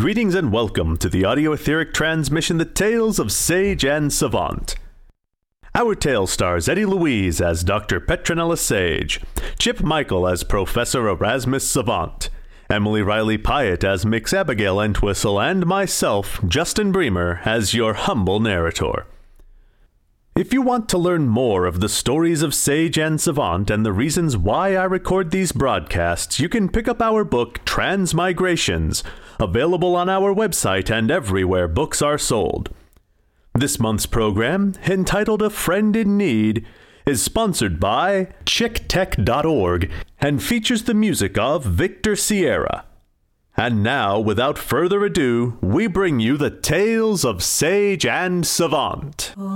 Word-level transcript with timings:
Greetings 0.00 0.34
and 0.34 0.50
welcome 0.50 0.96
to 0.96 1.10
the 1.10 1.26
audio 1.26 1.52
etheric 1.52 1.92
transmission 1.92 2.56
The 2.56 2.64
Tales 2.64 3.18
of 3.18 3.30
Sage 3.30 3.84
and 3.84 4.10
Savant. 4.10 4.76
Our 5.74 5.94
tale 5.94 6.26
stars 6.26 6.70
Eddie 6.70 6.86
Louise 6.86 7.38
as 7.38 7.62
Dr. 7.62 8.00
Petronella 8.00 8.56
Sage, 8.56 9.20
Chip 9.58 9.82
Michael 9.82 10.26
as 10.26 10.42
Professor 10.42 11.06
Erasmus 11.06 11.68
Savant, 11.68 12.30
Emily 12.70 13.02
Riley 13.02 13.36
Pyatt 13.36 13.84
as 13.84 14.06
Mix 14.06 14.32
Abigail 14.32 14.80
Entwistle, 14.80 15.38
and 15.38 15.66
myself, 15.66 16.40
Justin 16.48 16.92
Bremer, 16.92 17.42
as 17.44 17.74
your 17.74 17.92
humble 17.92 18.40
narrator. 18.40 19.04
If 20.40 20.54
you 20.54 20.62
want 20.62 20.88
to 20.88 20.96
learn 20.96 21.28
more 21.28 21.66
of 21.66 21.80
the 21.80 21.88
stories 21.90 22.40
of 22.40 22.54
Sage 22.54 22.98
and 22.98 23.20
Savant 23.20 23.68
and 23.68 23.84
the 23.84 23.92
reasons 23.92 24.38
why 24.38 24.74
I 24.74 24.84
record 24.84 25.30
these 25.30 25.52
broadcasts, 25.52 26.40
you 26.40 26.48
can 26.48 26.70
pick 26.70 26.88
up 26.88 27.02
our 27.02 27.24
book, 27.24 27.62
Transmigrations, 27.66 29.02
available 29.38 29.94
on 29.94 30.08
our 30.08 30.34
website 30.34 30.90
and 30.90 31.10
everywhere 31.10 31.68
books 31.68 32.00
are 32.00 32.16
sold. 32.16 32.74
This 33.54 33.78
month's 33.78 34.06
program, 34.06 34.72
entitled 34.86 35.42
A 35.42 35.50
Friend 35.50 35.94
in 35.94 36.16
Need, 36.16 36.64
is 37.04 37.22
sponsored 37.22 37.78
by 37.78 38.28
chicktech.org 38.46 39.90
and 40.22 40.42
features 40.42 40.84
the 40.84 40.94
music 40.94 41.36
of 41.36 41.66
Victor 41.66 42.16
Sierra. 42.16 42.86
And 43.60 43.82
now, 43.82 44.18
without 44.18 44.56
further 44.56 45.04
ado, 45.04 45.58
we 45.60 45.86
bring 45.86 46.18
you 46.18 46.38
the 46.38 46.48
tales 46.48 47.26
of 47.26 47.42
Sage 47.42 48.06
and 48.06 48.46
Savant. 48.46 49.34
Science 49.36 49.50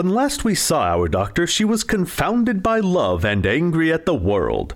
When 0.00 0.14
last 0.14 0.44
we 0.44 0.54
saw 0.54 0.84
our 0.84 1.08
doctor, 1.08 1.46
she 1.46 1.62
was 1.62 1.84
confounded 1.84 2.62
by 2.62 2.80
love 2.80 3.22
and 3.22 3.44
angry 3.44 3.92
at 3.92 4.06
the 4.06 4.14
world. 4.14 4.74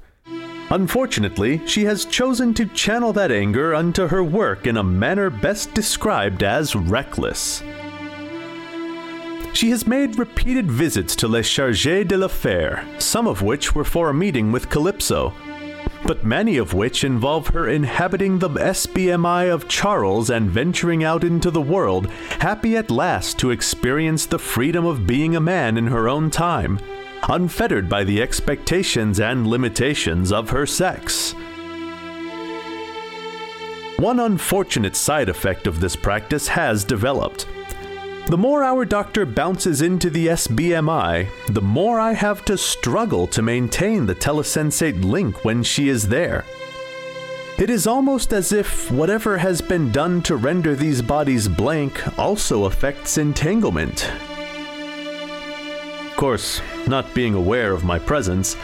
Unfortunately, 0.69 1.67
she 1.67 1.87
has 1.87 2.05
chosen 2.05 2.53
to 2.53 2.67
channel 2.67 3.11
that 3.15 3.33
anger 3.33 3.75
unto 3.75 4.09
her 4.09 4.23
work 4.23 4.67
in 4.67 4.77
a 4.77 4.85
manner 4.85 5.31
best 5.31 5.73
described 5.73 6.43
as 6.43 6.77
reckless. 6.77 7.63
She 9.55 9.71
has 9.71 9.87
made 9.87 10.19
repeated 10.19 10.71
visits 10.71 11.17
to 11.17 11.27
Les 11.27 11.49
Chargés 11.49 12.07
de 12.07 12.19
l'Affaire, 12.19 12.85
some 12.99 13.27
of 13.27 13.41
which 13.41 13.75
were 13.75 13.83
for 13.83 14.11
a 14.11 14.15
meeting 14.15 14.53
with 14.53 14.69
Calypso, 14.69 15.33
but 16.05 16.25
many 16.25 16.59
of 16.59 16.75
which 16.75 17.03
involve 17.03 17.49
her 17.49 17.69
inhabiting 17.69 18.39
the 18.39 18.49
SBMI 18.49 19.53
of 19.53 19.69
Charles 19.69 20.31
and 20.31 20.51
venturing 20.51 21.03
out 21.03 21.25
into 21.25 21.51
the 21.51 21.61
world, 21.61 22.09
happy 22.41 22.77
at 22.77 22.91
last 22.91 23.39
to 23.39 23.51
experience 23.51 24.27
the 24.27 24.39
freedom 24.39 24.85
of 24.85 25.07
being 25.07 25.35
a 25.35 25.41
man 25.41 25.77
in 25.77 25.87
her 25.87 26.09
own 26.09 26.31
time, 26.31 26.79
unfettered 27.29 27.89
by 27.89 28.05
the 28.05 28.21
expectations 28.21 29.19
and 29.19 29.47
limitations 29.47 30.31
of 30.31 30.51
her 30.51 30.67
sex. 30.67 31.35
One 33.97 34.21
unfortunate 34.21 34.97
side 34.97 35.29
effect 35.29 35.67
of 35.67 35.81
this 35.81 35.97
practice 35.97 36.49
has 36.49 36.85
developed. 36.85 37.47
The 38.35 38.39
more 38.39 38.65
our 38.65 38.85
doctor 38.85 39.25
bounces 39.25 39.81
into 39.81 40.11
the 40.11 40.27
SBMI, 40.27 41.29
the 41.47 41.63
more 41.63 42.01
I 42.01 42.15
have 42.15 42.45
to 42.47 42.59
struggle 42.59 43.29
to 43.29 43.43
maintain 43.43 44.07
the 44.07 44.15
telesensate 44.17 45.05
link 45.05 45.45
when 45.45 45.63
she 45.63 45.89
is 45.89 46.09
there. 46.09 46.45
It 47.59 47.71
is 47.71 47.87
almost 47.87 48.33
as 48.33 48.51
if 48.51 48.91
whatever 48.91 49.39
has 49.39 49.63
been 49.63 49.93
done 49.93 50.21
to 50.23 50.35
render 50.35 50.75
these 50.75 51.01
bodies 51.01 51.47
blank 51.47 52.03
also 52.19 52.65
affects 52.65 53.19
entanglement. 53.19 54.11
Of 56.01 56.17
course, 56.17 56.61
not 56.89 57.15
being 57.15 57.35
aware 57.35 57.73
of 57.73 57.85
my 57.85 58.01
presence, 58.01 58.57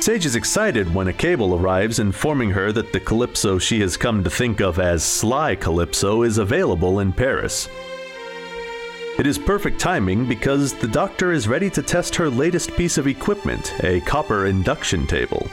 Sage 0.00 0.24
is 0.24 0.34
excited 0.34 0.94
when 0.94 1.08
a 1.08 1.12
cable 1.12 1.54
arrives 1.54 1.98
informing 1.98 2.52
her 2.52 2.72
that 2.72 2.94
the 2.94 3.00
Calypso 3.00 3.58
she 3.58 3.80
has 3.80 3.98
come 3.98 4.24
to 4.24 4.30
think 4.30 4.62
of 4.62 4.78
as 4.78 5.04
Sly 5.04 5.56
Calypso 5.56 6.22
is 6.22 6.38
available 6.38 7.00
in 7.00 7.12
Paris. 7.12 7.68
It 9.20 9.26
is 9.26 9.36
perfect 9.36 9.78
timing 9.78 10.24
because 10.24 10.72
the 10.72 10.88
doctor 10.88 11.30
is 11.30 11.46
ready 11.46 11.68
to 11.72 11.82
test 11.82 12.14
her 12.14 12.30
latest 12.30 12.74
piece 12.74 12.96
of 12.96 13.06
equipment, 13.06 13.74
a 13.84 14.00
copper 14.00 14.46
induction 14.46 15.06
table. 15.06 15.46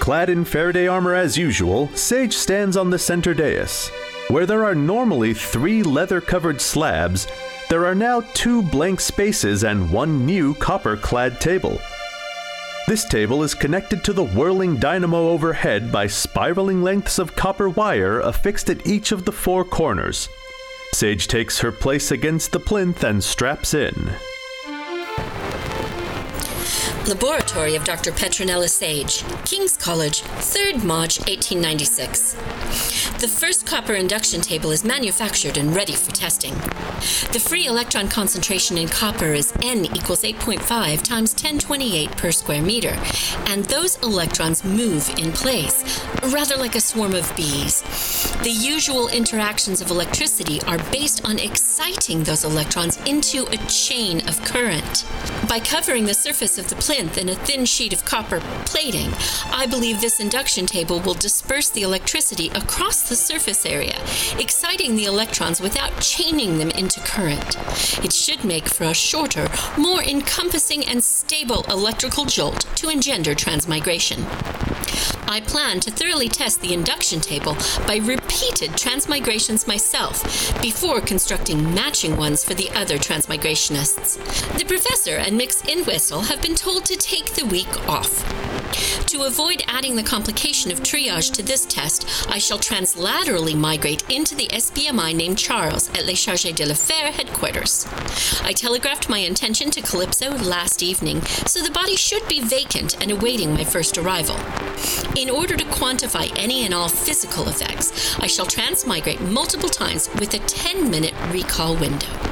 Clad 0.00 0.30
in 0.30 0.46
Faraday 0.46 0.86
armor 0.86 1.14
as 1.14 1.36
usual, 1.36 1.88
Sage 1.88 2.34
stands 2.34 2.78
on 2.78 2.88
the 2.88 2.98
center 2.98 3.34
dais. 3.34 3.90
Where 4.28 4.46
there 4.46 4.64
are 4.64 4.74
normally 4.74 5.34
three 5.34 5.82
leather 5.82 6.22
covered 6.22 6.58
slabs, 6.58 7.26
there 7.68 7.84
are 7.84 7.94
now 7.94 8.22
two 8.32 8.62
blank 8.62 9.00
spaces 9.00 9.64
and 9.64 9.92
one 9.92 10.24
new 10.24 10.54
copper 10.54 10.96
clad 10.96 11.38
table. 11.38 11.82
This 12.88 13.04
table 13.04 13.42
is 13.42 13.52
connected 13.52 14.02
to 14.04 14.14
the 14.14 14.24
whirling 14.24 14.78
dynamo 14.78 15.28
overhead 15.28 15.92
by 15.92 16.06
spiraling 16.06 16.82
lengths 16.82 17.18
of 17.18 17.36
copper 17.36 17.68
wire 17.68 18.20
affixed 18.20 18.70
at 18.70 18.86
each 18.86 19.12
of 19.12 19.26
the 19.26 19.32
four 19.32 19.66
corners. 19.66 20.30
Sage 20.94 21.26
takes 21.26 21.58
her 21.60 21.72
place 21.72 22.10
against 22.10 22.52
the 22.52 22.60
plinth 22.60 23.02
and 23.02 23.22
straps 23.24 23.74
in. 23.74 24.12
Laboratory 27.08 27.74
of 27.74 27.82
Dr. 27.82 28.12
Petronella 28.12 28.68
Sage, 28.68 29.24
King's 29.44 29.76
College, 29.76 30.22
3rd 30.22 30.84
March 30.84 31.18
1896. 31.26 32.34
The 33.20 33.28
first 33.28 33.66
copper 33.66 33.94
induction 33.94 34.40
table 34.40 34.70
is 34.70 34.84
manufactured 34.84 35.56
and 35.56 35.74
ready 35.74 35.94
for 35.94 36.12
testing. 36.12 36.54
The 37.32 37.42
free 37.44 37.66
electron 37.66 38.08
concentration 38.08 38.78
in 38.78 38.88
copper 38.88 39.32
is 39.32 39.52
N 39.62 39.84
equals 39.84 40.22
8.5 40.22 41.02
times 41.02 41.32
1028 41.32 42.16
per 42.16 42.30
square 42.30 42.62
meter, 42.62 42.96
and 43.46 43.64
those 43.64 43.96
electrons 43.98 44.64
move 44.64 45.08
in 45.18 45.32
place, 45.32 46.04
rather 46.32 46.56
like 46.56 46.76
a 46.76 46.80
swarm 46.80 47.14
of 47.14 47.34
bees. 47.36 47.82
The 48.42 48.50
usual 48.50 49.08
interactions 49.08 49.80
of 49.80 49.90
electricity 49.90 50.60
are 50.62 50.78
based 50.90 51.24
on 51.24 51.38
exciting 51.38 52.22
those 52.22 52.44
electrons 52.44 52.96
into 53.06 53.46
a 53.46 53.56
chain 53.68 54.26
of 54.28 54.42
current. 54.44 55.04
By 55.48 55.60
covering 55.60 56.06
the 56.06 56.14
surface 56.14 56.58
of 56.58 56.68
the 56.68 56.76
plinth 56.92 57.16
in 57.16 57.30
a 57.30 57.34
thin 57.34 57.64
sheet 57.64 57.94
of 57.94 58.04
copper 58.04 58.38
plating, 58.66 59.10
I 59.50 59.66
believe 59.66 60.02
this 60.02 60.20
induction 60.20 60.66
table 60.66 61.00
will 61.00 61.14
disperse 61.14 61.70
the 61.70 61.80
electricity 61.80 62.48
across 62.48 63.08
the 63.08 63.16
surface 63.16 63.64
area, 63.64 63.98
exciting 64.38 64.94
the 64.94 65.06
electrons 65.06 65.58
without 65.58 66.02
chaining 66.02 66.58
them 66.58 66.70
into 66.70 67.00
current. 67.00 67.56
It 68.04 68.12
should 68.12 68.44
make 68.44 68.68
for 68.68 68.84
a 68.84 68.92
shorter, 68.92 69.48
more 69.78 70.02
encompassing, 70.02 70.84
and 70.84 71.02
stable 71.02 71.64
electrical 71.70 72.26
jolt 72.26 72.66
to 72.76 72.90
engender 72.90 73.34
transmigration. 73.34 74.26
I 75.32 75.40
plan 75.40 75.80
to 75.80 75.90
thoroughly 75.90 76.28
test 76.28 76.60
the 76.60 76.74
induction 76.74 77.18
table 77.18 77.56
by 77.86 77.96
repeated 77.96 78.72
transmigrations 78.72 79.66
myself 79.66 80.22
before 80.60 81.00
constructing 81.00 81.72
matching 81.74 82.18
ones 82.18 82.44
for 82.44 82.52
the 82.52 82.68
other 82.72 82.98
transmigrationists. 82.98 84.18
The 84.58 84.66
professor 84.66 85.16
and 85.16 85.38
Mix 85.38 85.64
Entwistle 85.64 86.20
have 86.20 86.42
been 86.42 86.54
told 86.54 86.81
to 86.84 86.96
take 86.96 87.34
the 87.34 87.46
week 87.46 87.88
off. 87.88 88.24
To 89.06 89.24
avoid 89.24 89.62
adding 89.68 89.96
the 89.96 90.02
complication 90.02 90.72
of 90.72 90.80
triage 90.80 91.32
to 91.34 91.42
this 91.42 91.66
test, 91.66 92.06
I 92.30 92.38
shall 92.38 92.58
translaterally 92.58 93.54
migrate 93.54 94.08
into 94.10 94.34
the 94.34 94.48
SBMI 94.48 95.14
named 95.14 95.38
Charles 95.38 95.90
at 95.90 96.06
Les 96.06 96.14
Chargés 96.14 96.54
de 96.54 96.64
l'Affaire 96.64 97.12
headquarters. 97.12 97.86
I 98.42 98.52
telegraphed 98.52 99.08
my 99.08 99.18
intention 99.18 99.70
to 99.72 99.82
Calypso 99.82 100.30
last 100.38 100.82
evening, 100.82 101.20
so 101.46 101.62
the 101.62 101.70
body 101.70 101.96
should 101.96 102.26
be 102.26 102.40
vacant 102.40 103.00
and 103.02 103.10
awaiting 103.10 103.52
my 103.52 103.64
first 103.64 103.98
arrival. 103.98 104.36
In 105.16 105.28
order 105.28 105.56
to 105.56 105.64
quantify 105.64 106.32
any 106.38 106.64
and 106.64 106.72
all 106.72 106.88
physical 106.88 107.48
effects, 107.48 108.18
I 108.18 108.26
shall 108.26 108.46
transmigrate 108.46 109.20
multiple 109.20 109.68
times 109.68 110.08
with 110.18 110.32
a 110.32 110.38
10 110.38 110.90
minute 110.90 111.14
recall 111.30 111.76
window. 111.76 112.31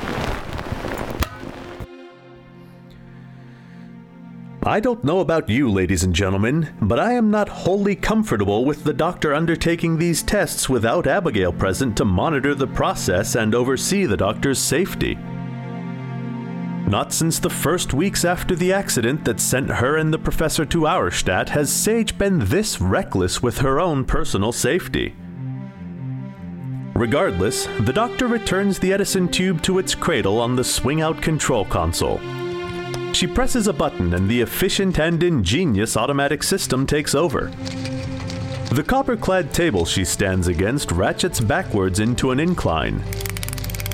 I 4.70 4.78
don't 4.78 5.02
know 5.02 5.19
about 5.19 5.49
you, 5.49 5.69
ladies 5.69 6.05
and 6.05 6.14
gentlemen, 6.14 6.72
but 6.81 7.00
I 7.00 7.14
am 7.14 7.28
not 7.28 7.49
wholly 7.49 7.96
comfortable 7.96 8.64
with 8.64 8.84
the 8.84 8.93
doctor 8.93 9.34
undertaking 9.34 9.99
these 9.99 10.22
tests 10.22 10.69
without 10.69 11.08
Abigail 11.08 11.52
present 11.52 11.96
to 11.96 12.05
monitor 12.05 12.55
the 12.55 12.69
process 12.69 13.34
and 13.34 13.52
oversee 13.52 14.05
the 14.05 14.17
doctor's 14.17 14.61
safety. 14.61 15.17
Not 16.87 17.12
since 17.12 17.40
the 17.40 17.50
first 17.50 17.93
weeks 17.93 18.25
after 18.25 18.55
the 18.55 18.72
accident 18.72 19.25
that 19.25 19.40
sent 19.40 19.69
her 19.70 19.96
and 19.96 20.14
the 20.14 20.20
professor 20.20 20.64
to 20.67 20.87
Auerstadt 20.87 21.49
has 21.49 21.72
Sage 21.72 22.17
been 22.17 22.38
this 22.38 22.81
reckless 22.81 23.43
with 23.43 23.58
her 23.58 23.81
own 23.81 24.05
personal 24.05 24.52
safety. 24.52 25.17
Regardless, 26.94 27.67
the 27.81 27.93
doctor 27.93 28.28
returns 28.28 28.78
the 28.78 28.93
Edison 28.93 29.26
tube 29.26 29.62
to 29.62 29.81
its 29.81 29.96
cradle 29.96 30.40
on 30.40 30.55
the 30.55 30.62
swing 30.62 31.00
out 31.00 31.20
control 31.20 31.64
console. 31.64 32.20
She 33.12 33.27
presses 33.27 33.67
a 33.67 33.73
button 33.73 34.15
and 34.15 34.31
the 34.31 34.41
efficient 34.41 34.99
and 34.99 35.23
ingenious 35.23 35.97
automatic 35.97 36.43
system 36.43 36.87
takes 36.87 37.15
over. 37.15 37.51
The 38.71 38.85
copper 38.87 39.17
clad 39.17 39.53
table 39.53 39.85
she 39.85 40.05
stands 40.05 40.49
against 40.49 40.93
ratchets 40.93 41.41
backwards 41.41 42.01
into 42.01 42.31
an 42.31 42.41
incline, 42.41 43.01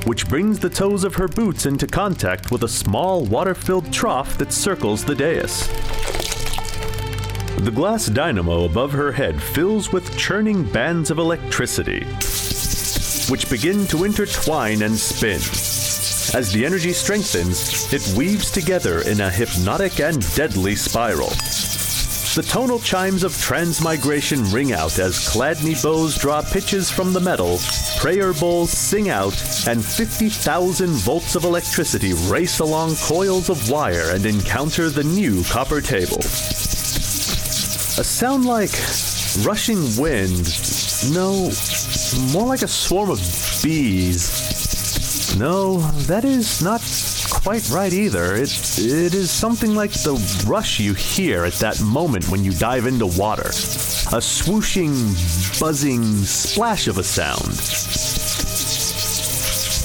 which 0.04 0.28
brings 0.28 0.58
the 0.58 0.68
toes 0.68 1.02
of 1.02 1.14
her 1.14 1.28
boots 1.28 1.66
into 1.66 1.86
contact 1.86 2.52
with 2.52 2.62
a 2.62 2.68
small 2.68 3.24
water 3.24 3.54
filled 3.54 3.92
trough 3.92 4.36
that 4.38 4.52
circles 4.52 5.04
the 5.04 5.14
dais. 5.14 5.66
The 7.56 7.72
glass 7.74 8.06
dynamo 8.06 8.64
above 8.64 8.92
her 8.92 9.10
head 9.10 9.42
fills 9.42 9.90
with 9.92 10.16
churning 10.18 10.62
bands 10.72 11.10
of 11.10 11.18
electricity, 11.18 12.04
which 13.30 13.48
begin 13.48 13.86
to 13.86 14.04
intertwine 14.04 14.82
and 14.82 14.94
spin. 14.94 15.40
As 16.36 16.52
the 16.52 16.66
energy 16.66 16.92
strengthens, 16.92 17.90
it 17.94 18.14
weaves 18.14 18.50
together 18.50 19.00
in 19.08 19.22
a 19.22 19.30
hypnotic 19.30 20.00
and 20.00 20.20
deadly 20.34 20.76
spiral. 20.76 21.30
The 22.34 22.46
tonal 22.46 22.78
chimes 22.78 23.22
of 23.22 23.34
transmigration 23.40 24.44
ring 24.50 24.74
out 24.74 24.98
as 24.98 25.16
Chladni 25.16 25.82
bows 25.82 26.18
draw 26.18 26.42
pitches 26.42 26.90
from 26.90 27.14
the 27.14 27.20
metal, 27.20 27.58
prayer 27.98 28.34
bowls 28.34 28.70
sing 28.70 29.08
out, 29.08 29.32
and 29.66 29.82
50,000 29.82 30.90
volts 30.90 31.36
of 31.36 31.44
electricity 31.44 32.12
race 32.28 32.58
along 32.58 32.96
coils 32.96 33.48
of 33.48 33.70
wire 33.70 34.10
and 34.10 34.26
encounter 34.26 34.90
the 34.90 35.04
new 35.04 35.42
copper 35.44 35.80
table. 35.80 36.18
A 36.18 38.04
sound 38.04 38.44
like 38.44 38.76
rushing 39.46 39.80
wind. 39.96 40.52
No, 41.14 41.50
more 42.30 42.46
like 42.46 42.60
a 42.60 42.68
swarm 42.68 43.08
of 43.08 43.20
bees. 43.62 44.55
No, 45.38 45.78
that 46.06 46.24
is 46.24 46.62
not 46.62 46.80
quite 47.30 47.68
right 47.68 47.92
either. 47.92 48.36
It, 48.36 48.50
it 48.78 49.14
is 49.14 49.30
something 49.30 49.74
like 49.74 49.92
the 49.92 50.14
rush 50.46 50.80
you 50.80 50.94
hear 50.94 51.44
at 51.44 51.52
that 51.54 51.78
moment 51.82 52.28
when 52.30 52.42
you 52.42 52.52
dive 52.52 52.86
into 52.86 53.06
water. 53.06 53.48
A 53.48 54.20
swooshing, 54.20 55.12
buzzing 55.60 56.02
splash 56.24 56.88
of 56.88 56.96
a 56.96 57.04
sound. 57.04 57.52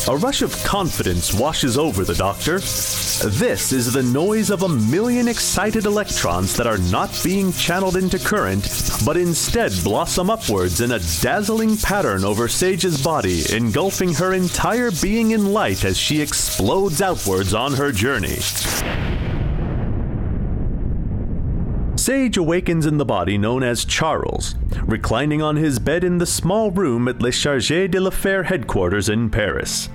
A 0.08 0.18
rush 0.18 0.42
of 0.42 0.56
confidence 0.64 1.34
washes 1.34 1.78
over 1.78 2.06
the 2.06 2.16
doctor. 2.16 2.60
This 3.24 3.72
is 3.72 3.94
the 3.94 4.02
noise 4.02 4.50
of 4.50 4.64
a 4.64 4.68
million 4.68 5.28
excited 5.28 5.86
electrons 5.86 6.56
that 6.56 6.66
are 6.66 6.80
not 6.80 7.22
being 7.24 7.54
channeled 7.54 7.96
into 7.96 8.18
current, 8.18 8.68
but 9.06 9.16
instead 9.16 9.72
blossom 9.84 10.32
upwards 10.32 10.82
in 10.82 10.94
a 10.94 11.00
dazzling 11.22 11.78
pattern 11.78 12.26
over 12.26 12.48
Sage's 12.48 13.04
body, 13.04 13.44
engulfing 13.56 14.12
her 14.16 14.34
entire 14.34 14.90
being 15.04 15.32
in 15.32 15.54
light 15.54 15.86
as 15.86 16.00
she 16.00 16.20
explodes 16.20 17.00
outwards 17.00 17.54
on 17.54 17.74
her 17.74 17.92
journey. 17.92 18.40
Sage 21.96 22.38
awakens 22.38 22.88
in 22.88 22.98
the 22.98 23.06
body 23.06 23.38
known 23.38 23.62
as 23.62 23.86
Charles, 23.86 24.56
reclining 24.86 25.44
on 25.44 25.58
his 25.58 25.78
bed 25.78 26.04
in 26.04 26.18
the 26.18 26.26
small 26.26 26.72
room 26.72 27.08
at 27.08 27.22
Le 27.22 27.30
Chargé 27.30 27.90
de 27.90 28.02
l'Affaires 28.02 28.48
headquarters 28.48 29.10
in 29.10 29.30
Paris. 29.30 29.90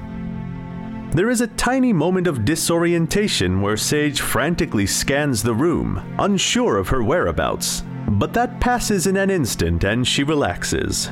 There 1.17 1.31
is 1.31 1.41
a 1.41 1.47
tiny 1.47 1.95
moment 1.95 2.27
of 2.27 2.45
disorientation 2.45 3.63
where 3.63 3.79
Sage 3.79 4.21
frantically 4.21 4.85
scans 4.85 5.43
the 5.43 5.55
room, 5.55 6.03
unsure 6.19 6.77
of 6.77 6.89
her 6.89 7.03
whereabouts. 7.03 7.85
But 8.07 8.35
that 8.35 8.61
passes 8.61 9.07
in 9.07 9.17
an 9.17 9.31
instant 9.31 9.83
and 9.83 10.07
she 10.07 10.23
relaxes. 10.23 11.09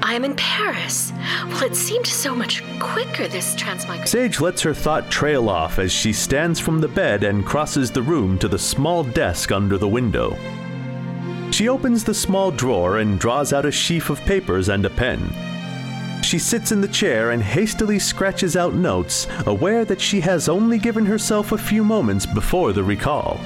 I 0.00 0.14
am 0.14 0.24
in 0.24 0.34
Paris. 0.36 1.12
Well, 1.48 1.64
it 1.64 1.76
seemed 1.76 2.06
so 2.06 2.34
much 2.34 2.62
quicker 2.78 3.28
this 3.28 3.54
transmigration. 3.54 4.06
Sage 4.06 4.40
lets 4.40 4.62
her 4.62 4.72
thought 4.72 5.10
trail 5.10 5.50
off 5.50 5.78
as 5.78 5.92
she 5.92 6.14
stands 6.14 6.58
from 6.58 6.80
the 6.80 6.88
bed 6.88 7.24
and 7.24 7.44
crosses 7.44 7.90
the 7.90 8.00
room 8.00 8.38
to 8.38 8.48
the 8.48 8.58
small 8.58 9.04
desk 9.04 9.52
under 9.52 9.76
the 9.76 9.86
window. 9.86 10.34
She 11.50 11.68
opens 11.68 12.04
the 12.04 12.14
small 12.14 12.50
drawer 12.50 13.00
and 13.00 13.20
draws 13.20 13.52
out 13.52 13.66
a 13.66 13.70
sheaf 13.70 14.08
of 14.08 14.22
papers 14.22 14.70
and 14.70 14.86
a 14.86 14.90
pen. 14.90 15.53
She 16.34 16.40
sits 16.40 16.72
in 16.72 16.80
the 16.80 16.88
chair 16.88 17.30
and 17.30 17.40
hastily 17.40 18.00
scratches 18.00 18.56
out 18.56 18.74
notes, 18.74 19.28
aware 19.46 19.84
that 19.84 20.00
she 20.00 20.20
has 20.22 20.48
only 20.48 20.78
given 20.78 21.06
herself 21.06 21.52
a 21.52 21.56
few 21.56 21.84
moments 21.84 22.26
before 22.26 22.72
the 22.72 22.82
recall. 22.82 23.38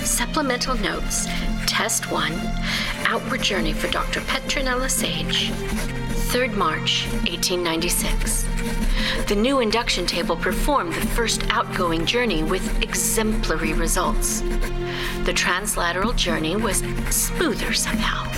Supplemental 0.00 0.74
notes. 0.78 1.26
Test 1.64 2.10
1. 2.10 2.32
Outward 3.06 3.40
journey 3.40 3.72
for 3.72 3.86
Dr. 3.86 4.18
Petronella 4.22 4.90
Sage. 4.90 5.52
3rd 6.32 6.54
March, 6.54 7.06
1896. 7.22 8.42
The 9.28 9.36
new 9.36 9.60
induction 9.60 10.06
table 10.06 10.34
performed 10.34 10.92
the 10.94 11.06
first 11.06 11.44
outgoing 11.50 12.04
journey 12.04 12.42
with 12.42 12.82
exemplary 12.82 13.74
results. 13.74 14.40
The 15.22 15.32
translateral 15.32 16.16
journey 16.16 16.56
was 16.56 16.78
smoother 17.10 17.72
somehow. 17.74 18.28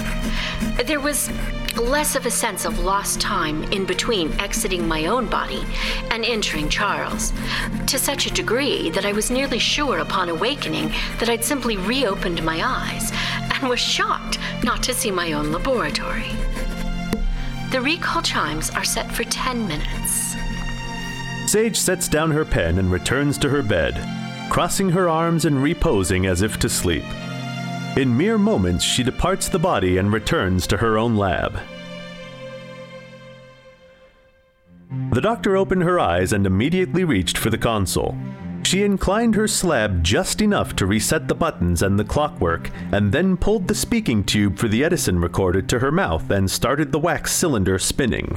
There 0.85 1.01
was 1.01 1.31
less 1.79 2.17
of 2.17 2.27
a 2.27 2.31
sense 2.31 2.65
of 2.65 2.81
lost 2.81 3.21
time 3.21 3.63
in 3.65 3.85
between 3.85 4.33
exiting 4.41 4.87
my 4.87 5.07
own 5.07 5.27
body 5.27 5.65
and 6.11 6.25
entering 6.25 6.69
Charles, 6.69 7.33
to 7.87 7.99
such 7.99 8.27
a 8.27 8.33
degree 8.33 8.91
that 8.91 9.05
I 9.05 9.13
was 9.13 9.31
nearly 9.31 9.59
sure 9.59 9.99
upon 9.99 10.29
awakening 10.29 10.93
that 11.19 11.29
I'd 11.29 11.45
simply 11.45 11.77
reopened 11.77 12.43
my 12.43 12.61
eyes 12.65 13.11
and 13.55 13.69
was 13.69 13.81
shocked 13.81 14.39
not 14.63 14.83
to 14.85 14.95
see 14.95 15.11
my 15.11 15.33
own 15.33 15.53
laboratory. 15.53 16.31
The 17.71 17.81
recall 17.81 18.23
chimes 18.23 18.71
are 18.71 18.85
set 18.85 19.11
for 19.13 19.25
10 19.25 19.67
minutes. 19.67 20.37
Sage 21.47 21.77
sets 21.77 22.09
down 22.09 22.31
her 22.31 22.45
pen 22.45 22.79
and 22.79 22.91
returns 22.91 23.39
to 23.39 23.49
her 23.49 23.63
bed, 23.63 23.95
crossing 24.51 24.91
her 24.91 25.09
arms 25.09 25.45
and 25.45 25.63
reposing 25.63 26.27
as 26.27 26.43
if 26.43 26.59
to 26.59 26.69
sleep. 26.69 27.05
In 27.97 28.15
mere 28.15 28.37
moments, 28.37 28.85
she 28.85 29.03
departs 29.03 29.49
the 29.49 29.59
body 29.59 29.97
and 29.97 30.13
returns 30.13 30.67
to 30.67 30.77
her 30.77 30.99
own 30.99 31.17
lab. 31.17 31.59
The 35.13 35.23
doctor 35.23 35.57
opened 35.57 35.83
her 35.83 35.99
eyes 35.99 36.35
and 36.35 36.47
immediately 36.47 37.05
reached 37.05 37.39
for 37.39 37.49
the 37.49 37.57
console. 37.57 38.15
She 38.65 38.83
inclined 38.83 39.35
her 39.35 39.49
slab 39.49 40.05
just 40.05 40.43
enough 40.43 40.77
to 40.77 40.85
reset 40.85 41.27
the 41.27 41.35
buttons 41.35 41.81
and 41.81 41.99
the 41.99 42.05
clockwork, 42.05 42.71
and 42.93 43.13
then 43.13 43.39
pulled 43.39 43.67
the 43.67 43.75
speaking 43.75 44.25
tube 44.25 44.59
for 44.59 44.69
the 44.69 44.85
Edison 44.85 45.19
recorder 45.19 45.63
to 45.63 45.79
her 45.79 45.91
mouth 45.91 46.31
and 46.31 46.51
started 46.51 46.93
the 46.93 46.99
wax 46.99 47.33
cylinder 47.33 47.79
spinning. 47.79 48.37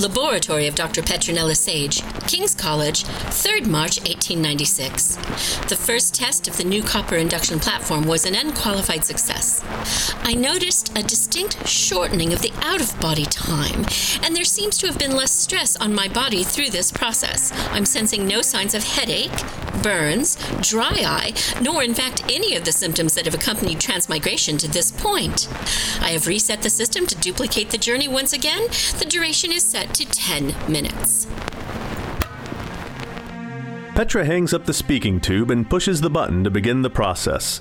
Laboratory 0.00 0.66
of 0.66 0.74
Dr. 0.74 1.02
Petronella 1.02 1.54
Sage, 1.54 2.02
King's 2.26 2.54
College, 2.54 3.04
3rd 3.04 3.66
March 3.66 3.98
1896. 3.98 5.16
The 5.68 5.76
first 5.76 6.14
test 6.14 6.48
of 6.48 6.56
the 6.56 6.64
new 6.64 6.82
copper 6.82 7.16
induction 7.16 7.60
platform 7.60 8.06
was 8.06 8.24
an 8.24 8.34
unqualified 8.34 9.04
success. 9.04 9.62
I 10.22 10.32
noticed 10.32 10.96
a 10.96 11.02
distinct 11.02 11.68
shortening 11.68 12.32
of 12.32 12.40
the 12.40 12.52
out 12.62 12.80
of 12.80 12.98
body 12.98 13.26
time, 13.26 13.84
and 14.22 14.34
there 14.34 14.44
seems 14.44 14.78
to 14.78 14.86
have 14.86 14.98
been 14.98 15.14
less 15.14 15.32
stress 15.32 15.76
on 15.76 15.94
my 15.94 16.08
body 16.08 16.44
through 16.44 16.70
this 16.70 16.90
process. 16.90 17.52
I'm 17.72 17.84
sensing 17.84 18.26
no 18.26 18.40
signs 18.40 18.74
of 18.74 18.84
headache, 18.84 19.38
burns, 19.82 20.36
dry 20.62 21.02
eye, 21.04 21.34
nor 21.60 21.82
in 21.82 21.92
fact 21.92 22.24
any 22.30 22.56
of 22.56 22.64
the 22.64 22.72
symptoms 22.72 23.14
that 23.14 23.26
have 23.26 23.34
accompanied 23.34 23.80
transmigration 23.80 24.56
to 24.58 24.68
this 24.68 24.90
point. 24.92 25.46
I 26.00 26.12
have 26.12 26.26
reset 26.26 26.62
the 26.62 26.70
system 26.70 27.06
to 27.06 27.14
duplicate 27.16 27.70
the 27.70 27.78
journey 27.78 28.08
once 28.08 28.32
again. 28.32 28.66
The 28.98 29.06
duration 29.06 29.52
is 29.52 29.62
set 29.62 29.89
to 29.94 30.04
10 30.04 30.54
minutes. 30.68 31.26
Petra 33.94 34.24
hangs 34.24 34.54
up 34.54 34.64
the 34.64 34.72
speaking 34.72 35.20
tube 35.20 35.50
and 35.50 35.68
pushes 35.68 36.00
the 36.00 36.10
button 36.10 36.42
to 36.44 36.50
begin 36.50 36.82
the 36.82 36.90
process. 36.90 37.60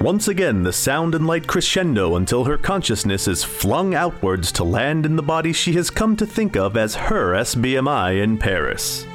Once 0.00 0.28
again, 0.28 0.62
the 0.62 0.72
sound 0.72 1.14
and 1.14 1.26
light 1.26 1.46
crescendo 1.46 2.16
until 2.16 2.44
her 2.44 2.58
consciousness 2.58 3.26
is 3.26 3.44
flung 3.44 3.94
outwards 3.94 4.52
to 4.52 4.64
land 4.64 5.06
in 5.06 5.16
the 5.16 5.22
body 5.22 5.52
she 5.52 5.72
has 5.72 5.88
come 5.88 6.16
to 6.16 6.26
think 6.26 6.56
of 6.56 6.76
as 6.76 6.94
her 6.94 7.32
SBMI 7.32 8.22
in 8.22 8.36
Paris. 8.36 9.06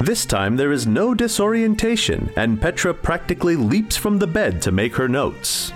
This 0.00 0.26
time 0.26 0.56
there 0.56 0.72
is 0.72 0.86
no 0.86 1.14
disorientation, 1.14 2.30
and 2.36 2.60
Petra 2.60 2.92
practically 2.92 3.56
leaps 3.56 3.96
from 3.96 4.18
the 4.18 4.26
bed 4.26 4.60
to 4.62 4.70
make 4.70 4.94
her 4.94 5.08
notes. 5.08 5.72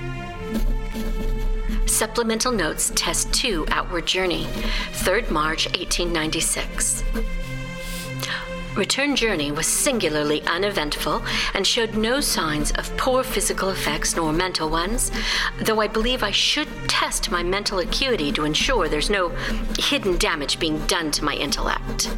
Supplemental 1.90 2.52
Notes 2.52 2.92
Test 2.94 3.32
2 3.34 3.66
Outward 3.68 4.06
Journey, 4.06 4.44
3rd 4.92 5.30
March 5.30 5.66
1896. 5.66 7.02
Return 8.76 9.16
journey 9.16 9.50
was 9.50 9.66
singularly 9.66 10.40
uneventful 10.44 11.20
and 11.52 11.66
showed 11.66 11.96
no 11.96 12.20
signs 12.20 12.70
of 12.72 12.96
poor 12.96 13.24
physical 13.24 13.70
effects 13.70 14.14
nor 14.14 14.32
mental 14.32 14.70
ones, 14.70 15.10
though 15.62 15.80
I 15.80 15.88
believe 15.88 16.22
I 16.22 16.30
should 16.30 16.68
test 16.88 17.32
my 17.32 17.42
mental 17.42 17.80
acuity 17.80 18.30
to 18.32 18.44
ensure 18.44 18.88
there's 18.88 19.10
no 19.10 19.30
hidden 19.76 20.16
damage 20.16 20.60
being 20.60 20.78
done 20.86 21.10
to 21.10 21.24
my 21.24 21.34
intellect. 21.34 22.16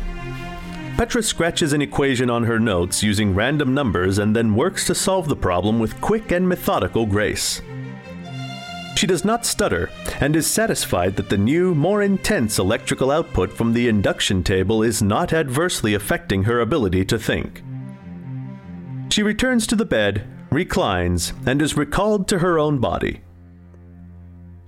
Petra 0.99 1.23
scratches 1.23 1.73
an 1.73 1.81
equation 1.81 2.29
on 2.29 2.45
her 2.45 2.61
notes 2.61 3.03
using 3.03 3.35
random 3.35 3.73
numbers 3.73 4.19
and 4.19 4.37
then 4.37 4.55
works 4.55 4.87
to 4.87 4.95
solve 4.95 5.29
the 5.29 5.35
problem 5.35 5.81
with 5.81 5.99
quick 6.03 6.31
and 6.31 6.47
methodical 6.47 7.07
grace. 7.07 7.63
She 9.03 9.09
does 9.09 9.25
not 9.25 9.45
stutter 9.45 9.91
and 10.21 10.37
is 10.37 10.47
satisfied 10.47 11.17
that 11.17 11.29
the 11.29 11.37
new, 11.37 11.75
more 11.75 12.03
intense 12.03 12.61
electrical 12.61 13.11
output 13.11 13.53
from 13.53 13.73
the 13.73 13.89
induction 13.89 14.45
table 14.45 14.81
is 14.81 15.03
not 15.03 15.33
adversely 15.33 15.93
affecting 15.93 16.45
her 16.45 16.61
ability 16.61 17.05
to 17.07 17.19
think. 17.19 17.65
She 19.11 19.25
returns 19.25 19.67
to 19.67 19.75
the 19.75 19.85
bed, 19.85 20.25
reclines, 20.53 21.33
and 21.45 21.61
is 21.61 21.77
recalled 21.77 22.29
to 22.29 22.39
her 22.39 22.61
own 22.61 22.79
body. 22.79 23.23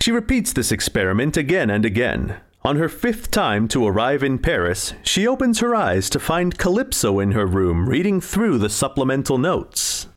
She 0.00 0.10
repeats 0.10 0.52
this 0.52 0.72
experiment 0.72 1.36
again 1.36 1.70
and 1.70 1.84
again. 1.84 2.40
On 2.64 2.74
her 2.74 2.88
fifth 2.88 3.30
time 3.30 3.68
to 3.68 3.86
arrive 3.86 4.24
in 4.24 4.40
Paris, 4.40 4.94
she 5.04 5.28
opens 5.28 5.60
her 5.60 5.76
eyes 5.76 6.10
to 6.10 6.18
find 6.18 6.58
Calypso 6.58 7.20
in 7.20 7.30
her 7.30 7.46
room 7.46 7.88
reading 7.88 8.20
through 8.20 8.58
the 8.58 8.68
supplemental 8.68 9.38
notes. 9.38 10.08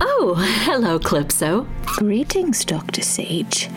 Oh, 0.00 0.34
hello, 0.64 0.98
Calypso. 0.98 1.66
Greetings, 1.86 2.64
Dr. 2.64 3.02
Sage. 3.02 3.68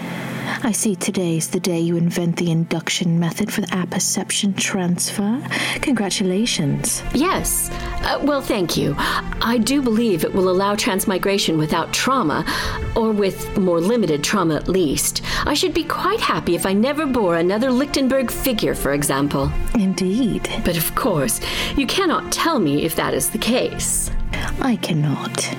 I 0.63 0.71
see 0.71 0.95
today 0.95 1.37
is 1.37 1.49
the 1.49 1.59
day 1.59 1.79
you 1.79 1.97
invent 1.97 2.37
the 2.37 2.49
induction 2.49 3.19
method 3.19 3.51
for 3.53 3.61
the 3.61 3.73
apperception 3.75 4.53
transfer. 4.53 5.41
Congratulations. 5.81 7.03
Yes. 7.13 7.69
Uh, 8.01 8.19
well, 8.23 8.41
thank 8.41 8.75
you. 8.75 8.95
I 8.97 9.59
do 9.63 9.81
believe 9.81 10.23
it 10.23 10.33
will 10.33 10.49
allow 10.49 10.75
transmigration 10.75 11.57
without 11.57 11.93
trauma, 11.93 12.45
or 12.95 13.11
with 13.11 13.57
more 13.57 13.79
limited 13.79 14.23
trauma 14.23 14.55
at 14.55 14.67
least. 14.67 15.21
I 15.45 15.53
should 15.53 15.73
be 15.73 15.83
quite 15.83 16.21
happy 16.21 16.55
if 16.55 16.65
I 16.65 16.73
never 16.73 17.05
bore 17.05 17.35
another 17.35 17.69
Lichtenberg 17.69 18.31
figure, 18.31 18.73
for 18.73 18.93
example. 18.93 19.51
Indeed. 19.75 20.49
But 20.65 20.77
of 20.77 20.95
course, 20.95 21.39
you 21.75 21.85
cannot 21.85 22.31
tell 22.31 22.57
me 22.57 22.83
if 22.83 22.95
that 22.95 23.13
is 23.13 23.29
the 23.29 23.37
case. 23.37 24.09
I 24.61 24.77
cannot. 24.77 25.55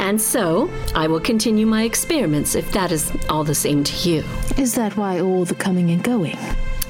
And 0.00 0.20
so, 0.20 0.68
I 0.94 1.06
will 1.06 1.20
continue 1.20 1.66
my 1.66 1.84
experiments 1.84 2.54
if 2.54 2.72
that 2.72 2.90
is 2.90 3.12
all 3.28 3.44
the 3.44 3.54
same 3.54 3.84
to 3.84 4.08
you. 4.08 4.24
Is 4.56 4.74
that 4.74 4.96
why 4.96 5.20
all 5.20 5.44
the 5.44 5.54
coming 5.54 5.90
and 5.90 6.02
going? 6.02 6.38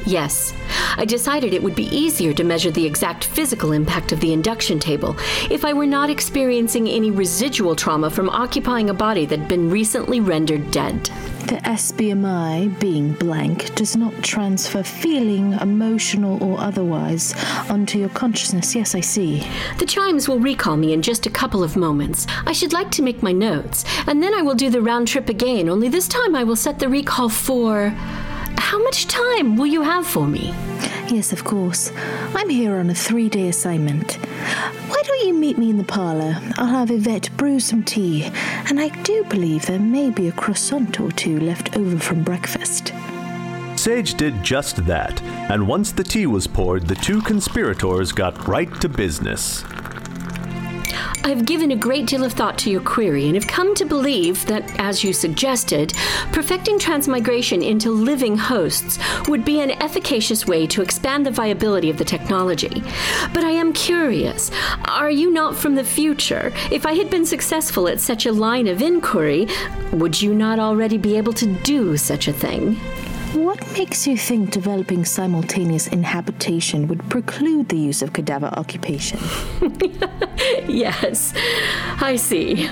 Yes, 0.07 0.55
I 0.97 1.05
decided 1.05 1.53
it 1.53 1.63
would 1.63 1.75
be 1.75 1.95
easier 1.97 2.33
to 2.35 2.45
measure 2.45 2.71
the 2.71 2.87
exact 2.87 3.25
physical 3.25 3.73
impact 3.73 4.13
of 4.13 4.21
the 4.21 4.33
induction 4.33 4.79
table 4.79 5.17
if 5.51 5.65
I 5.65 5.73
were 5.73 5.87
not 5.87 6.11
experiencing 6.11 6.89
any 6.89 7.11
residual 7.11 7.77
trauma 7.77 8.11
from 8.11 8.31
occupying 8.31 8.91
a 8.91 8.95
body 8.95 9.27
that 9.27 9.39
had 9.39 9.49
been 9.49 9.71
recently 9.71 10.21
rendered 10.21 10.71
dead. 10.71 11.11
The 11.47 11.57
SBMI, 11.57 12.79
being 12.79 13.13
blank, 13.15 13.75
does 13.75 13.97
not 13.97 14.23
transfer 14.23 14.83
feeling, 14.83 15.55
emotional 15.55 16.43
or 16.43 16.61
otherwise, 16.61 17.35
onto 17.69 17.99
your 17.99 18.09
consciousness. 18.11 18.75
Yes, 18.75 18.95
I 18.95 19.01
see. 19.01 19.47
The 19.79 19.87
chimes 19.87 20.29
will 20.29 20.39
recall 20.39 20.77
me 20.77 20.93
in 20.93 21.03
just 21.03 21.27
a 21.27 21.31
couple 21.31 21.65
of 21.65 21.77
moments. 21.77 22.27
I 22.47 22.53
should 22.53 22.73
like 22.73 22.91
to 22.93 23.03
make 23.03 23.23
my 23.23 23.33
notes, 23.33 23.85
and 24.07 24.23
then 24.23 24.35
I 24.35 24.43
will 24.43 24.55
do 24.55 24.71
the 24.71 24.83
round 24.83 25.09
trip 25.09 25.29
again, 25.29 25.69
only 25.69 25.89
this 25.89 26.09
time 26.09 26.37
I 26.37 26.45
will 26.45 26.57
set 26.57 26.79
the 26.79 26.89
recall 26.89 27.29
for. 27.29 27.95
How 28.61 28.79
much 28.79 29.09
time 29.09 29.57
will 29.57 29.67
you 29.67 29.83
have 29.83 30.07
for 30.07 30.29
me? 30.29 30.55
Yes, 31.09 31.33
of 31.33 31.43
course. 31.43 31.91
I'm 32.35 32.49
here 32.49 32.77
on 32.77 32.89
a 32.89 32.95
three 32.95 33.29
day 33.29 33.49
assignment. 33.49 34.13
Why 34.13 35.03
don't 35.03 35.27
you 35.27 35.35
meet 35.35 35.59
me 35.59 35.71
in 35.71 35.79
the 35.79 35.83
parlor? 35.83 36.37
I'll 36.57 36.67
have 36.67 36.91
Yvette 36.91 37.37
brew 37.37 37.59
some 37.59 37.83
tea, 37.83 38.31
and 38.69 38.79
I 38.79 38.91
do 39.03 39.25
believe 39.25 39.67
there 39.67 39.81
may 39.81 40.11
be 40.11 40.29
a 40.29 40.33
croissant 40.33 41.01
or 41.01 41.11
two 41.11 41.41
left 41.41 41.77
over 41.77 41.99
from 41.99 42.23
breakfast. 42.23 42.93
Sage 43.77 44.15
did 44.15 44.45
just 44.45 44.85
that, 44.85 45.21
and 45.51 45.67
once 45.67 45.91
the 45.91 46.05
tea 46.05 46.27
was 46.27 46.47
poured, 46.47 46.87
the 46.87 46.95
two 46.97 47.23
conspirators 47.23 48.13
got 48.13 48.47
right 48.47 48.73
to 48.83 48.89
business. 48.89 49.65
I've 51.25 51.45
given 51.45 51.71
a 51.71 51.77
great 51.77 52.07
deal 52.07 52.25
of 52.25 52.33
thought 52.33 52.59
to 52.59 52.71
your 52.71 52.81
query 52.81 53.27
and 53.27 53.35
have 53.35 53.47
come 53.47 53.75
to 53.75 53.85
believe 53.85 54.45
that, 54.47 54.65
as 54.79 55.05
you 55.05 55.13
suggested, 55.13 55.93
perfecting 56.33 56.79
transmigration 56.79 57.63
into 57.63 57.91
living 57.91 58.37
hosts 58.37 58.99
would 59.29 59.45
be 59.45 59.61
an 59.61 59.71
efficacious 59.83 60.47
way 60.47 60.67
to 60.69 60.83
expand 60.83 61.27
the 61.27 61.31
viability 61.31 61.91
of 61.91 61.99
the 61.99 62.05
technology. 62.05 62.83
But 63.33 63.45
I 63.45 63.51
am 63.51 63.73
curious 63.73 64.51
are 64.87 65.11
you 65.11 65.31
not 65.31 65.57
from 65.57 65.75
the 65.75 65.85
future? 65.85 66.53
If 66.71 66.87
I 66.87 66.95
had 66.95 67.11
been 67.11 67.27
successful 67.27 67.89
at 67.89 68.01
such 68.01 68.27
a 68.27 68.33
line 68.33 68.67
of 68.67 68.83
inquiry, 68.83 69.49
would 69.93 70.21
you 70.21 70.35
not 70.35 70.59
already 70.59 70.99
be 70.99 71.17
able 71.17 71.33
to 71.35 71.47
do 71.47 71.97
such 71.97 72.29
a 72.29 72.33
thing? 72.33 72.79
What 73.33 73.65
makes 73.73 74.07
you 74.07 74.17
think 74.17 74.51
developing 74.51 75.05
simultaneous 75.05 75.87
inhabitation 75.87 76.89
would 76.89 77.09
preclude 77.09 77.69
the 77.69 77.79
use 77.79 78.03
of 78.03 78.13
cadaver 78.13 78.51
occupation? 78.55 79.21
Yes, 80.67 81.35
I 82.01 82.17
see. 82.17 82.69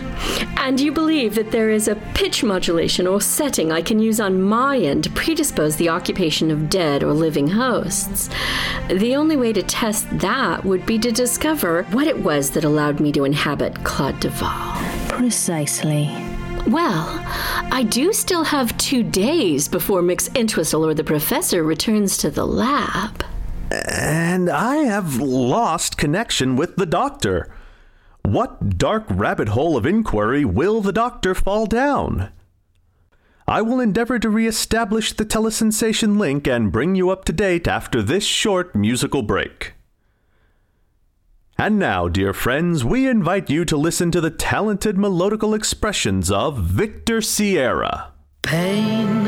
And 0.57 0.81
you 0.81 0.93
believe 0.93 1.35
that 1.35 1.51
there 1.51 1.71
is 1.71 1.89
a 1.89 1.97
pitch 2.15 2.43
modulation 2.43 3.07
or 3.07 3.21
setting 3.21 3.73
I 3.73 3.83
can 3.83 3.99
use 3.99 4.21
on 4.21 4.41
my 4.41 4.79
end 4.79 5.05
to 5.05 5.11
predispose 5.11 5.77
the 5.77 5.89
occupation 5.89 6.51
of 6.51 6.71
dead 6.71 7.03
or 7.03 7.13
living 7.13 7.49
hosts. 7.49 8.31
The 8.89 9.17
only 9.17 9.37
way 9.37 9.53
to 9.53 9.63
test 9.63 10.07
that 10.19 10.65
would 10.65 10.87
be 10.87 10.99
to 10.99 11.13
discover 11.13 11.83
what 11.91 12.07
it 12.07 12.21
was 12.21 12.51
that 12.51 12.65
allowed 12.65 13.01
me 13.01 13.13
to 13.13 13.25
inhabit 13.25 13.85
Claude 13.85 14.21
Duval. 14.21 14.77
Precisely. 15.09 16.28
Well, 16.69 17.25
I 17.73 17.83
do 17.83 18.13
still 18.13 18.45
have 18.45 18.77
two 18.77 19.03
days 19.03 19.69
before 19.69 20.03
Mix 20.03 20.29
Entwistle 20.35 20.85
or 20.85 20.93
the 20.93 21.03
professor 21.03 21.63
returns 21.63 22.19
to 22.19 22.31
the 22.31 22.47
lab. 22.47 23.25
And 23.71 24.51
I 24.51 24.77
have 24.77 25.17
lost 25.17 25.97
connection 25.97 26.57
with 26.57 26.77
the 26.77 26.85
doctor. 26.85 27.51
What 28.23 28.77
dark 28.77 29.05
rabbit 29.09 29.49
hole 29.49 29.79
of 29.79 29.87
inquiry 29.87 30.45
will 30.45 30.83
the 30.83 30.93
doctor 30.93 31.35
fall 31.35 31.65
down? 31.65 32.31
I 33.47 33.63
will 33.63 33.81
endeavor 33.81 34.19
to 34.19 34.29
re-establish 34.29 35.15
the 35.15 35.25
telesensation 35.25 36.19
link 36.19 36.47
and 36.47 36.71
bring 36.71 36.95
you 36.95 37.09
up 37.09 37.25
to 37.25 37.33
date 37.33 37.67
after 37.67 38.03
this 38.03 38.25
short 38.25 38.75
musical 38.77 39.23
break. 39.23 39.73
And 41.61 41.77
now, 41.77 42.07
dear 42.07 42.33
friends, 42.33 42.85
we 42.85 43.09
invite 43.09 43.51
you 43.51 43.65
to 43.65 43.77
listen 43.77 44.13
to 44.13 44.21
the 44.21 44.31
talented 44.31 44.95
melodical 44.95 45.57
expressions 45.57 46.31
of 46.31 46.57
Victor 46.57 47.21
Sierra. 47.21 48.13
Pain 48.43 49.25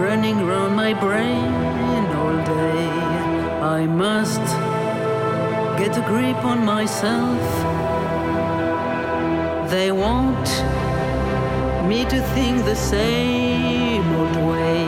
running 0.00 0.46
round 0.46 0.74
my 0.74 0.94
brain 0.94 2.06
all 2.16 2.36
day. 2.46 2.88
I 3.60 3.86
must 3.86 4.40
get 5.76 5.94
a 5.98 6.00
grip 6.08 6.42
on 6.42 6.64
myself. 6.64 7.38
They 9.70 9.92
want 9.92 10.48
me 11.86 12.06
to 12.06 12.22
think 12.32 12.64
the 12.64 12.74
same 12.76 14.10
old 14.14 14.36
way 14.36 14.86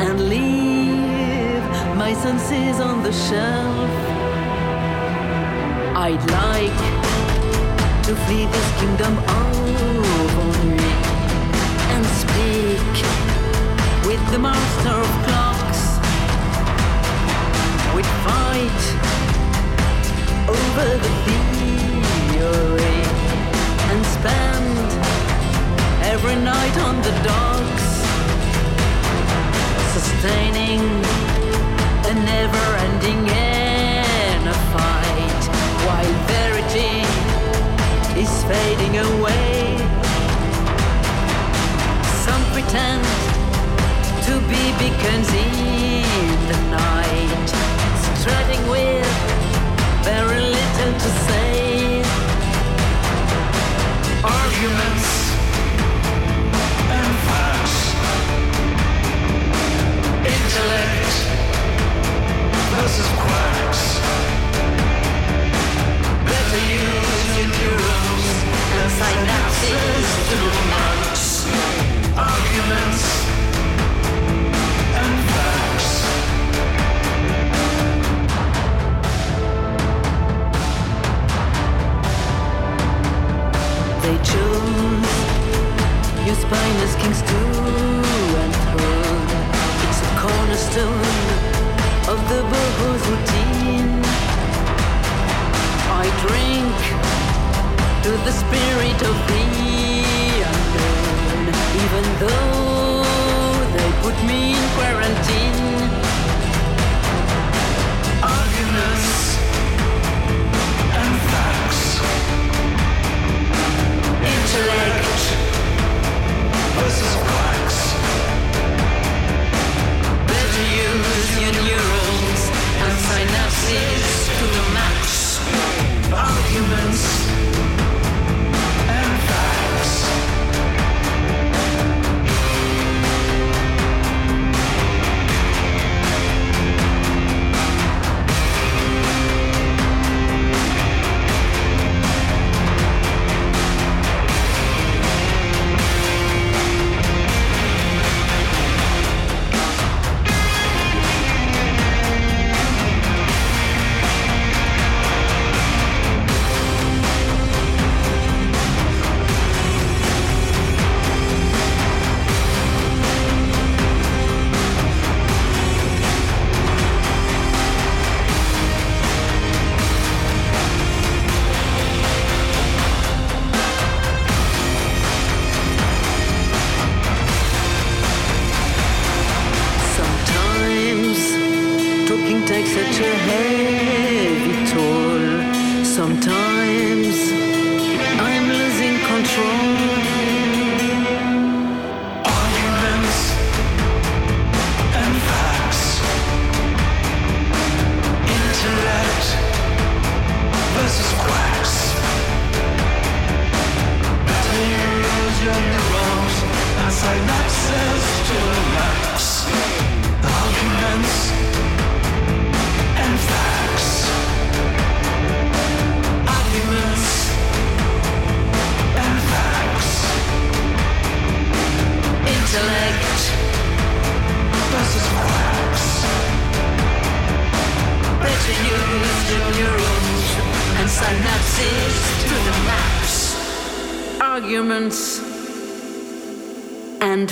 and 0.00 0.30
leave 0.30 1.62
my 1.94 2.14
senses 2.14 2.80
on 2.80 3.02
the 3.02 3.12
shelf. 3.12 4.05
I'd 5.98 6.30
like 6.30 6.80
to 8.04 8.14
flee 8.26 8.44
this 8.44 8.68
kingdom 8.78 9.16
of 9.16 9.46
ennui 9.80 10.76
and 11.94 12.04
speak 12.20 12.94
with 14.06 14.20
the 14.30 14.38
master 14.38 14.92
of 14.92 15.10
clocks. 15.24 15.82
We'd 17.96 18.12
fight 18.28 18.82
over 20.52 20.86
the 21.00 21.12
theory 21.24 23.00
and 23.88 24.00
spend 24.16 24.76
every 26.12 26.36
night 26.36 26.76
on 26.88 27.00
the 27.00 27.14
docks, 27.24 27.86
sustaining 29.94 30.82
a 32.04 32.12
never-ending 32.12 33.24
fight 33.28 33.55
while 35.96 36.14
verity 36.28 37.00
is 38.20 38.32
fading 38.44 38.96
away. 38.98 39.78
Some 42.24 42.42
pretend 42.52 43.04
to 44.26 44.34
be 44.50 44.62
beacons 44.80 45.30
in 45.32 46.38
the 46.50 46.58
night, 46.80 47.48
treading 48.22 48.64
with 48.68 49.08
very 50.04 50.40
little 50.56 50.92
to 51.04 51.10
say. 51.28 52.02
Arguments 54.42 55.08
and 56.96 57.10
facts. 57.26 57.78
Intellect 60.34 61.25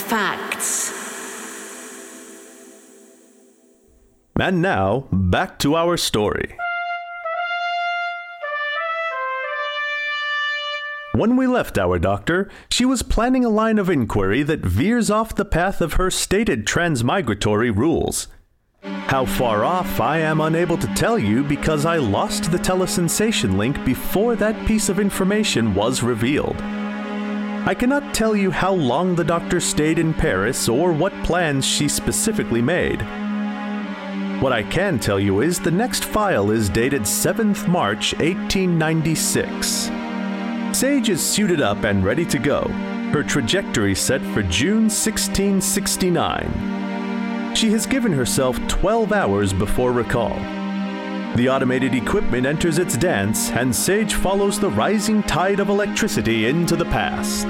facts. 0.05 0.93
And 4.39 4.61
now, 4.61 5.07
back 5.13 5.59
to 5.61 5.77
our 5.77 5.97
story. 5.97 6.57
When 11.15 11.37
we 11.37 11.47
left 11.47 11.79
our 11.79 12.01
doctor, 12.01 12.51
she 12.69 12.85
was 12.85 13.03
planning 13.03 13.45
a 13.45 13.49
line 13.49 13.79
of 13.79 13.89
inquiry 13.89 14.43
that 14.43 14.67
veers 14.67 15.11
off 15.11 15.37
the 15.37 15.45
path 15.45 15.81
of 15.81 15.93
her 15.95 16.11
stated 16.11 16.67
transmigratory 16.67 17.71
rules. 17.71 18.27
How 18.83 19.25
far 19.25 19.65
off, 19.65 20.01
I 20.01 20.19
am 20.19 20.41
unable 20.41 20.77
to 20.77 20.95
tell 20.95 21.19
you 21.19 21.45
because 21.45 21.87
I 21.87 21.99
lost 21.99 22.51
the 22.51 22.59
telesensation 22.59 23.57
link 23.57 23.83
before 23.85 24.35
that 24.37 24.67
piece 24.67 24.89
of 24.89 24.99
information 24.99 25.75
was 25.75 26.03
revealed. 26.03 26.61
I 27.67 27.75
cannot 27.75 28.13
tell 28.13 28.37
you 28.37 28.51
how 28.51 28.75
long 28.75 29.15
the 29.15 29.25
doctor 29.25 29.59
stayed 29.59 29.99
in 29.99 30.13
Paris 30.13 30.69
or 30.69 30.93
what 30.93 31.15
plans 31.25 31.65
she 31.65 31.89
specifically 31.89 32.61
made. 32.61 33.01
What 34.43 34.53
I 34.53 34.65
can 34.65 34.99
tell 34.99 35.19
you 35.19 35.41
is 35.41 35.59
the 35.59 35.71
next 35.71 36.05
file 36.05 36.51
is 36.51 36.69
dated 36.69 37.05
7th 37.05 37.67
March 37.67 38.13
1896. 38.19 39.91
Sage 40.79 41.09
is 41.09 41.25
suited 41.25 41.63
up 41.63 41.85
and 41.85 42.05
ready 42.05 42.27
to 42.27 42.39
go, 42.39 42.69
her 43.15 43.23
trajectory 43.23 43.95
set 43.95 44.21
for 44.35 44.43
June 44.43 44.91
1669. 44.91 47.55
She 47.55 47.71
has 47.71 47.87
given 47.87 48.13
herself 48.13 48.59
12 48.69 49.11
hours 49.11 49.55
before 49.55 49.93
recall. 49.93 50.39
The 51.37 51.49
automated 51.49 51.95
equipment 51.95 52.47
enters 52.47 52.79
its 52.79 52.97
dance, 52.97 53.51
and 53.51 53.75
Sage 53.75 54.15
follows 54.15 54.61
the 54.61 54.71
rising 54.71 55.21
tide 55.25 55.59
of 55.59 55.69
electricity 55.69 56.47
into 56.47 56.77
the 56.77 56.85
past. 56.85 57.49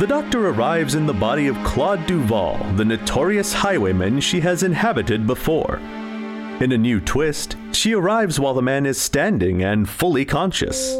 The 0.00 0.06
doctor 0.06 0.48
arrives 0.48 0.94
in 0.94 1.04
the 1.04 1.12
body 1.12 1.48
of 1.48 1.64
Claude 1.64 2.06
Duval, 2.06 2.56
the 2.76 2.84
notorious 2.86 3.52
highwayman 3.52 4.20
she 4.20 4.40
has 4.40 4.62
inhabited 4.62 5.26
before. 5.26 5.76
In 6.60 6.72
a 6.72 6.78
new 6.78 6.98
twist, 6.98 7.56
she 7.72 7.94
arrives 7.94 8.40
while 8.40 8.54
the 8.54 8.62
man 8.62 8.86
is 8.86 8.98
standing 8.98 9.62
and 9.62 9.86
fully 9.86 10.24
conscious. 10.24 10.96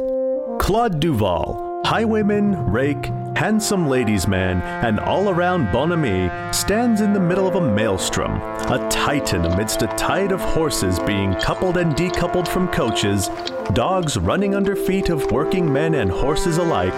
Claude 0.59 1.01
Duval, 1.01 1.83
highwayman, 1.87 2.70
rake, 2.70 3.11
handsome 3.38 3.87
ladies' 3.87 4.27
man, 4.27 4.61
and 4.85 4.98
all 4.98 5.31
around 5.31 5.70
bonhomie, 5.70 6.29
stands 6.53 7.01
in 7.01 7.12
the 7.12 7.20
middle 7.20 7.46
of 7.46 7.55
a 7.55 7.61
maelstrom, 7.61 8.33
a 8.68 8.88
titan 8.90 9.44
amidst 9.44 9.81
a 9.81 9.87
tide 9.96 10.33
of 10.33 10.40
horses 10.40 10.98
being 10.98 11.33
coupled 11.35 11.77
and 11.77 11.94
decoupled 11.94 12.48
from 12.48 12.66
coaches, 12.72 13.31
dogs 13.74 14.16
running 14.16 14.57
under 14.57 14.74
feet 14.74 15.09
of 15.09 15.31
working 15.31 15.72
men 15.72 15.94
and 15.94 16.11
horses 16.11 16.57
alike, 16.57 16.92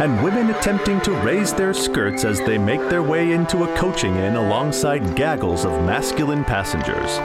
and 0.00 0.20
women 0.24 0.50
attempting 0.50 1.00
to 1.00 1.12
raise 1.22 1.54
their 1.54 1.72
skirts 1.72 2.24
as 2.24 2.40
they 2.40 2.58
make 2.58 2.80
their 2.90 3.04
way 3.04 3.30
into 3.30 3.62
a 3.62 3.76
coaching 3.76 4.16
inn 4.16 4.34
alongside 4.34 5.14
gaggles 5.14 5.64
of 5.64 5.70
masculine 5.84 6.42
passengers. 6.42 7.20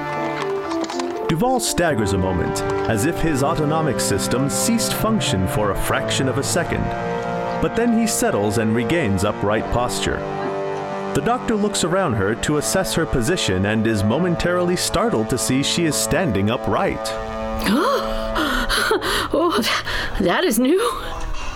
Duval 1.27 1.59
staggers 1.59 2.13
a 2.13 2.19
moment, 2.19 2.61
as 2.87 3.05
if 3.05 3.19
his 3.19 3.41
autonomic 3.41 3.99
system 3.99 4.47
ceased 4.47 4.93
function 4.93 5.47
for 5.47 5.71
a 5.71 5.81
fraction 5.85 6.29
of 6.29 6.37
a 6.37 6.43
second. 6.43 7.18
But 7.61 7.75
then 7.75 7.97
he 7.97 8.07
settles 8.07 8.57
and 8.57 8.75
regains 8.75 9.23
upright 9.23 9.65
posture. 9.73 10.19
The 11.13 11.21
doctor 11.21 11.55
looks 11.55 11.83
around 11.83 12.13
her 12.13 12.35
to 12.35 12.57
assess 12.57 12.93
her 12.93 13.05
position 13.05 13.65
and 13.65 13.85
is 13.87 14.03
momentarily 14.03 14.75
startled 14.75 15.29
to 15.31 15.37
see 15.37 15.63
she 15.63 15.85
is 15.85 15.95
standing 15.95 16.49
upright. 16.49 16.99
Oh, 19.31 19.61
that 20.21 20.43
is 20.43 20.57
new. 20.57 20.79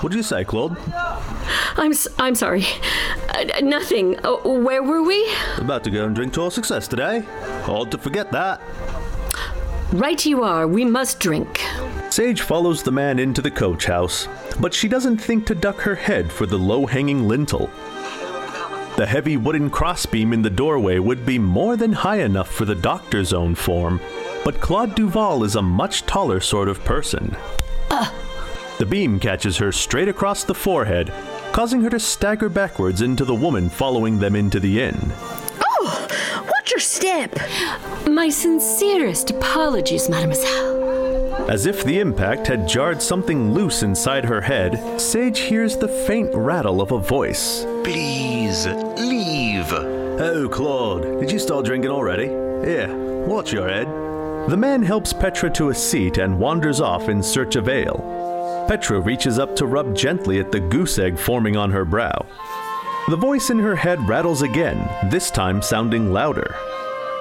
What 0.02 0.12
did 0.12 0.18
you 0.18 0.24
say, 0.24 0.44
Claude? 0.44 0.78
I'm 1.76 1.94
I'm 2.20 2.36
sorry. 2.36 2.66
Uh, 3.30 3.62
nothing. 3.62 4.20
Uh, 4.24 4.36
where 4.44 4.84
were 4.84 5.02
we? 5.02 5.28
About 5.58 5.84
to 5.86 5.90
go 5.90 6.06
and 6.06 6.16
drink 6.16 6.34
to 6.34 6.44
our 6.44 6.52
success 6.52 6.88
today. 6.88 7.22
Hard 7.64 7.90
to 7.92 7.98
forget 7.98 8.32
that. 8.32 8.62
Right 9.92 10.24
you 10.26 10.44
are. 10.44 10.68
We 10.68 10.86
must 10.86 11.20
drink. 11.20 11.62
Sage 12.14 12.42
follows 12.42 12.84
the 12.84 12.92
man 12.92 13.18
into 13.18 13.42
the 13.42 13.50
coach 13.50 13.86
house, 13.86 14.28
but 14.60 14.72
she 14.72 14.88
doesn't 14.88 15.18
think 15.18 15.48
to 15.48 15.56
duck 15.56 15.80
her 15.80 15.96
head 15.96 16.32
for 16.32 16.46
the 16.46 16.60
low 16.60 16.86
hanging 16.86 17.28
lintel. 17.28 17.72
The 18.98 19.08
heavy 19.08 19.36
wooden 19.36 19.72
crossbeam 19.72 20.32
in 20.32 20.44
the 20.44 20.52
doorway 20.52 21.00
would 21.00 21.26
be 21.26 21.40
more 21.40 21.76
than 21.76 21.92
high 21.92 22.20
enough 22.20 22.52
for 22.52 22.66
the 22.66 22.76
doctor's 22.76 23.34
own 23.34 23.56
form, 23.56 24.00
but 24.46 24.62
Claude 24.62 24.94
Duval 24.94 25.44
is 25.44 25.56
a 25.56 25.64
much 25.64 26.06
taller 26.06 26.40
sort 26.40 26.70
of 26.70 26.84
person. 26.84 27.36
The 28.78 28.86
beam 28.88 29.20
catches 29.20 29.58
her 29.58 29.72
straight 29.72 30.08
across 30.08 30.44
the 30.44 30.54
forehead, 30.54 31.12
causing 31.52 31.82
her 31.82 31.90
to 31.90 32.00
stagger 32.00 32.48
backwards 32.48 33.02
into 33.02 33.26
the 33.26 33.34
woman 33.34 33.72
following 33.72 34.20
them 34.20 34.36
into 34.36 34.60
the 34.60 34.84
inn. 34.84 35.14
Oh, 35.60 36.08
watch 36.48 36.70
your 36.70 36.80
step. 36.80 37.36
My 38.08 38.30
sincerest 38.30 39.32
apologies, 39.32 40.10
mademoiselle. 40.10 40.93
As 41.54 41.68
if 41.68 41.84
the 41.84 42.00
impact 42.00 42.48
had 42.48 42.68
jarred 42.68 43.00
something 43.00 43.54
loose 43.54 43.84
inside 43.84 44.26
her 44.26 44.42
head, 44.42 45.00
Sage 45.00 45.38
hears 45.38 45.78
the 45.78 45.88
faint 45.88 46.34
rattle 46.34 46.82
of 46.82 46.92
a 46.92 46.98
voice. 46.98 47.64
Please, 47.84 48.66
leave. 48.66 49.72
Oh, 49.72 50.50
Claude, 50.52 51.20
did 51.20 51.32
you 51.32 51.38
start 51.38 51.66
drinking 51.66 51.92
already? 51.92 52.26
Here, 52.68 52.90
watch 53.28 53.54
your 53.54 53.70
head. 53.70 53.86
The 54.50 54.58
man 54.58 54.82
helps 54.82 55.14
Petra 55.14 55.52
to 55.52 55.70
a 55.70 55.76
seat 55.76 56.18
and 56.18 56.40
wanders 56.40 56.82
off 56.82 57.08
in 57.08 57.22
search 57.22 57.56
of 57.56 57.70
ale. 57.70 58.66
Petra 58.68 59.00
reaches 59.00 59.38
up 59.38 59.56
to 59.58 59.68
rub 59.68 59.96
gently 59.96 60.40
at 60.40 60.52
the 60.52 60.60
goose 60.60 60.98
egg 60.98 61.20
forming 61.20 61.56
on 61.56 61.70
her 61.70 61.86
brow. 61.86 62.26
The 63.10 63.16
voice 63.16 63.52
in 63.52 63.60
her 63.60 63.76
head 63.76 64.00
rattles 64.10 64.42
again, 64.42 64.90
this 65.12 65.30
time 65.30 65.62
sounding 65.62 66.12
louder. 66.12 66.56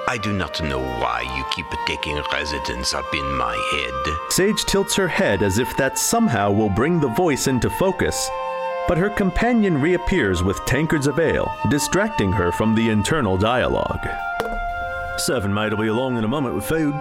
I 0.05 0.17
do 0.17 0.33
not 0.33 0.61
know 0.61 0.79
why 0.79 1.21
you 1.21 1.45
keep 1.51 1.65
taking 1.87 2.21
residence 2.31 2.93
up 2.93 3.05
in 3.13 3.37
my 3.37 3.55
head. 3.71 4.17
Sage 4.29 4.65
tilts 4.65 4.95
her 4.95 5.07
head 5.07 5.41
as 5.41 5.59
if 5.59 5.77
that 5.77 5.97
somehow 5.97 6.51
will 6.51 6.69
bring 6.69 6.99
the 6.99 7.07
voice 7.07 7.47
into 7.47 7.69
focus, 7.69 8.29
but 8.87 8.97
her 8.97 9.09
companion 9.09 9.79
reappears 9.79 10.43
with 10.43 10.63
tankards 10.65 11.07
of 11.07 11.19
ale, 11.19 11.49
distracting 11.69 12.33
her 12.33 12.51
from 12.51 12.75
the 12.75 12.89
internal 12.89 13.37
dialogue. 13.37 14.05
Serving 15.19 15.53
mate 15.53 15.71
will 15.71 15.81
be 15.81 15.87
along 15.87 16.17
in 16.17 16.25
a 16.25 16.27
moment 16.27 16.55
with 16.55 16.65
food. 16.65 16.93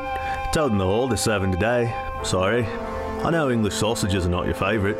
Told 0.53 0.71
them 0.71 0.79
the 0.79 0.87
hall 0.87 1.09
they're 1.09 1.17
serving 1.17 1.51
today. 1.51 1.93
Sorry. 2.23 2.65
I 3.25 3.31
know 3.31 3.51
English 3.51 3.75
sausages 3.75 4.27
are 4.27 4.31
not 4.31 4.45
your 4.45 4.55
favourite. 4.55 4.97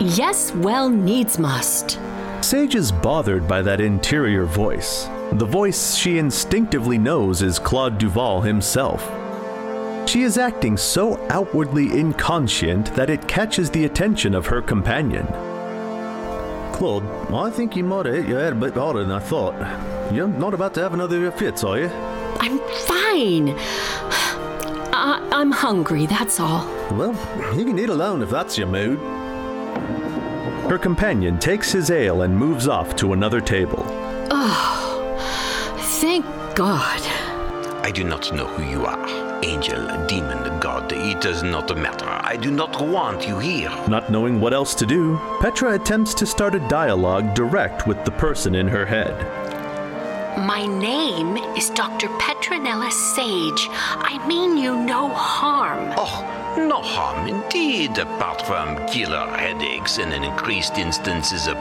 Yes, 0.00 0.54
well, 0.54 0.88
needs 0.88 1.36
must. 1.36 1.98
Sage 2.42 2.76
is 2.76 2.92
bothered 2.92 3.48
by 3.48 3.60
that 3.62 3.80
interior 3.80 4.44
voice. 4.44 5.08
The 5.32 5.46
voice 5.46 5.94
she 5.94 6.18
instinctively 6.18 6.98
knows 6.98 7.40
is 7.42 7.58
Claude 7.58 7.98
Duval 7.98 8.40
himself. 8.42 9.08
She 10.08 10.22
is 10.22 10.36
acting 10.38 10.76
so 10.76 11.24
outwardly 11.28 11.86
inconscient 11.98 12.94
that 12.96 13.10
it 13.10 13.28
catches 13.28 13.70
the 13.70 13.84
attention 13.84 14.34
of 14.34 14.46
her 14.46 14.60
companion. 14.60 15.26
Claude, 16.74 17.04
I 17.32 17.48
think 17.50 17.76
you 17.76 17.84
might 17.84 18.06
have 18.06 18.14
hit 18.16 18.26
your 18.28 18.40
head 18.40 18.54
a 18.54 18.56
bit 18.56 18.74
harder 18.74 19.02
than 19.04 19.12
I 19.12 19.20
thought. 19.20 19.54
You're 20.12 20.26
not 20.26 20.52
about 20.54 20.74
to 20.74 20.80
have 20.82 20.94
another 20.94 21.30
fits, 21.30 21.62
are 21.62 21.78
you? 21.78 21.88
I'm 22.40 22.58
fine. 22.86 23.54
I- 24.92 25.28
I'm 25.32 25.52
hungry, 25.52 26.06
that's 26.06 26.40
all. 26.40 26.66
Well, 26.90 27.12
you 27.56 27.64
can 27.64 27.78
eat 27.78 27.88
alone 27.88 28.22
if 28.22 28.30
that's 28.30 28.58
your 28.58 28.66
mood. 28.66 28.98
Her 30.68 30.78
companion 30.78 31.38
takes 31.38 31.70
his 31.70 31.90
ale 31.90 32.22
and 32.22 32.36
moves 32.36 32.66
off 32.66 32.96
to 32.96 33.12
another 33.12 33.40
table. 33.40 33.84
Thank 36.00 36.24
God. 36.54 37.02
I 37.84 37.90
do 37.90 38.04
not 38.04 38.32
know 38.32 38.46
who 38.46 38.64
you 38.64 38.86
are. 38.86 39.06
Angel, 39.44 40.06
demon, 40.06 40.58
god, 40.58 40.90
it 40.90 41.20
does 41.20 41.42
not 41.42 41.76
matter. 41.76 42.08
I 42.08 42.38
do 42.38 42.50
not 42.50 42.80
want 42.80 43.28
you 43.28 43.38
here. 43.38 43.68
Not 43.86 44.10
knowing 44.10 44.40
what 44.40 44.54
else 44.54 44.74
to 44.76 44.86
do, 44.86 45.18
Petra 45.42 45.74
attempts 45.74 46.14
to 46.14 46.24
start 46.24 46.54
a 46.54 46.68
dialogue 46.68 47.34
direct 47.34 47.86
with 47.86 48.02
the 48.06 48.12
person 48.12 48.54
in 48.54 48.66
her 48.66 48.86
head. 48.86 49.14
My 50.38 50.64
name 50.64 51.36
is 51.54 51.68
Dr. 51.68 52.08
Petronella 52.18 52.90
Sage. 52.90 53.68
I 53.70 54.26
mean 54.26 54.56
you 54.56 54.74
no 54.76 55.10
harm. 55.10 55.92
Oh, 55.98 56.40
no 56.56 56.80
harm 56.80 57.28
indeed, 57.28 57.98
apart 57.98 58.40
from 58.42 58.86
killer 58.88 59.26
headaches 59.36 59.98
and 59.98 60.14
an 60.14 60.24
increased 60.24 60.78
instances 60.78 61.46
of 61.46 61.58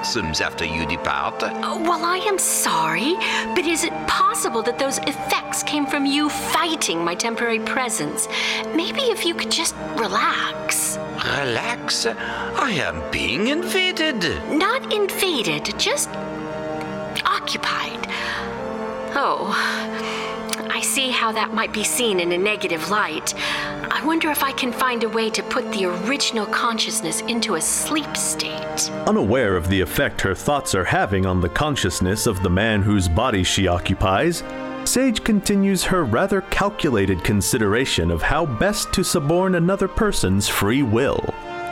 paroxysms 0.00 0.40
after 0.40 0.64
you 0.64 0.86
depart. 0.86 1.34
Oh, 1.62 1.78
Well, 1.82 2.04
I 2.04 2.18
am 2.18 2.38
sorry, 2.38 3.14
but 3.54 3.66
is 3.66 3.84
it 3.84 3.92
possible 4.06 4.62
that 4.62 4.78
those 4.78 4.98
effects 4.98 5.62
came 5.62 5.86
from 5.86 6.06
you 6.06 6.28
fighting 6.30 7.04
my 7.04 7.14
temporary 7.14 7.60
presence? 7.60 8.26
Maybe 8.74 9.02
if 9.02 9.24
you 9.26 9.34
could 9.34 9.50
just 9.50 9.74
relax. 9.96 10.96
Relax. 10.96 12.06
I 12.06 12.70
am 12.82 13.02
being 13.10 13.48
invaded. 13.48 14.22
Not 14.50 14.92
invaded, 14.92 15.78
just 15.78 16.08
occupied. 17.24 18.06
Oh, 19.12 19.52
see 21.00 21.10
how 21.10 21.32
that 21.32 21.54
might 21.54 21.72
be 21.72 21.82
seen 21.82 22.20
in 22.20 22.32
a 22.32 22.36
negative 22.36 22.90
light. 22.90 23.34
I 23.90 24.04
wonder 24.04 24.30
if 24.30 24.42
I 24.42 24.52
can 24.52 24.70
find 24.70 25.02
a 25.02 25.08
way 25.08 25.30
to 25.30 25.42
put 25.44 25.70
the 25.72 25.86
original 25.86 26.44
consciousness 26.46 27.22
into 27.22 27.54
a 27.54 27.60
sleep 27.60 28.14
state. 28.16 28.90
Unaware 29.06 29.56
of 29.56 29.68
the 29.68 29.80
effect 29.80 30.20
her 30.20 30.34
thoughts 30.34 30.74
are 30.74 30.84
having 30.84 31.24
on 31.24 31.40
the 31.40 31.48
consciousness 31.48 32.26
of 32.26 32.42
the 32.42 32.50
man 32.50 32.82
whose 32.82 33.08
body 33.08 33.42
she 33.42 33.66
occupies, 33.66 34.42
Sage 34.84 35.24
continues 35.24 35.84
her 35.84 36.04
rather 36.04 36.42
calculated 36.42 37.24
consideration 37.24 38.10
of 38.10 38.20
how 38.20 38.44
best 38.44 38.92
to 38.92 39.02
suborn 39.02 39.54
another 39.54 39.88
person's 39.88 40.48
free 40.48 40.82
will. 40.82 41.22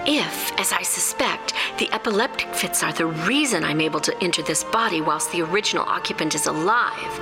If, 0.07 0.59
as 0.59 0.73
I 0.73 0.83
suspect, 0.83 1.55
the 1.79 1.93
epileptic 1.93 2.55
fits 2.55 2.83
are 2.83 2.93
the 2.93 3.07
reason 3.07 3.65
I'm 3.65 3.81
able 3.81 4.01
to 4.01 4.23
enter 4.23 4.43
this 4.43 4.65
body 4.65 5.01
whilst 5.01 5.33
the 5.33 5.43
original 5.43 5.85
occupant 5.85 6.35
is 6.35 6.47
alive, 6.47 7.21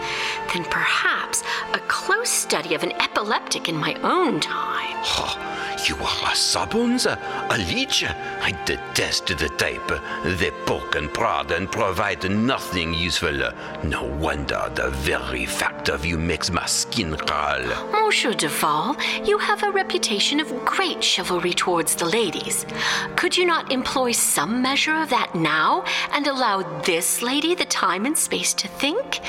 then 0.52 0.64
perhaps 0.64 1.42
a 1.72 1.78
close 1.88 2.30
study 2.30 2.74
of 2.74 2.82
an 2.82 2.92
epileptic 2.92 3.68
in 3.68 3.76
my 3.76 3.94
own 4.02 4.40
time. 4.40 5.46
You 5.84 5.94
are 5.96 6.32
a 6.32 6.34
Sabuns, 6.34 7.06
a 7.06 7.58
leech. 7.70 8.02
I 8.04 8.52
detest 8.64 9.26
the 9.26 9.48
type. 9.50 9.86
They 10.24 10.50
poke 10.64 10.96
and 10.96 11.12
prod 11.12 11.52
and 11.52 11.70
provide 11.70 12.28
nothing 12.30 12.94
useful. 12.94 13.52
No 13.84 14.04
wonder 14.04 14.70
the 14.74 14.90
very 14.90 15.46
fact 15.46 15.88
of 15.88 16.04
you 16.04 16.18
makes 16.18 16.50
my 16.50 16.66
skin 16.66 17.14
crawl. 17.16 17.62
Monsieur 17.92 18.32
Duval, 18.32 18.96
you 19.24 19.38
have 19.38 19.62
a 19.62 19.70
reputation 19.70 20.40
of 20.40 20.64
great 20.64 21.04
chivalry 21.04 21.52
towards 21.52 21.94
the 21.94 22.06
ladies. 22.06 22.66
Could 23.14 23.36
you 23.36 23.44
not 23.44 23.70
employ 23.70 24.12
some 24.12 24.62
measure 24.62 24.94
of 24.94 25.10
that 25.10 25.34
now 25.34 25.84
and 26.12 26.26
allow 26.26 26.62
this 26.80 27.22
lady 27.22 27.54
the 27.54 27.66
time 27.66 28.06
and 28.06 28.16
space 28.16 28.54
to 28.54 28.66
think? 28.66 29.20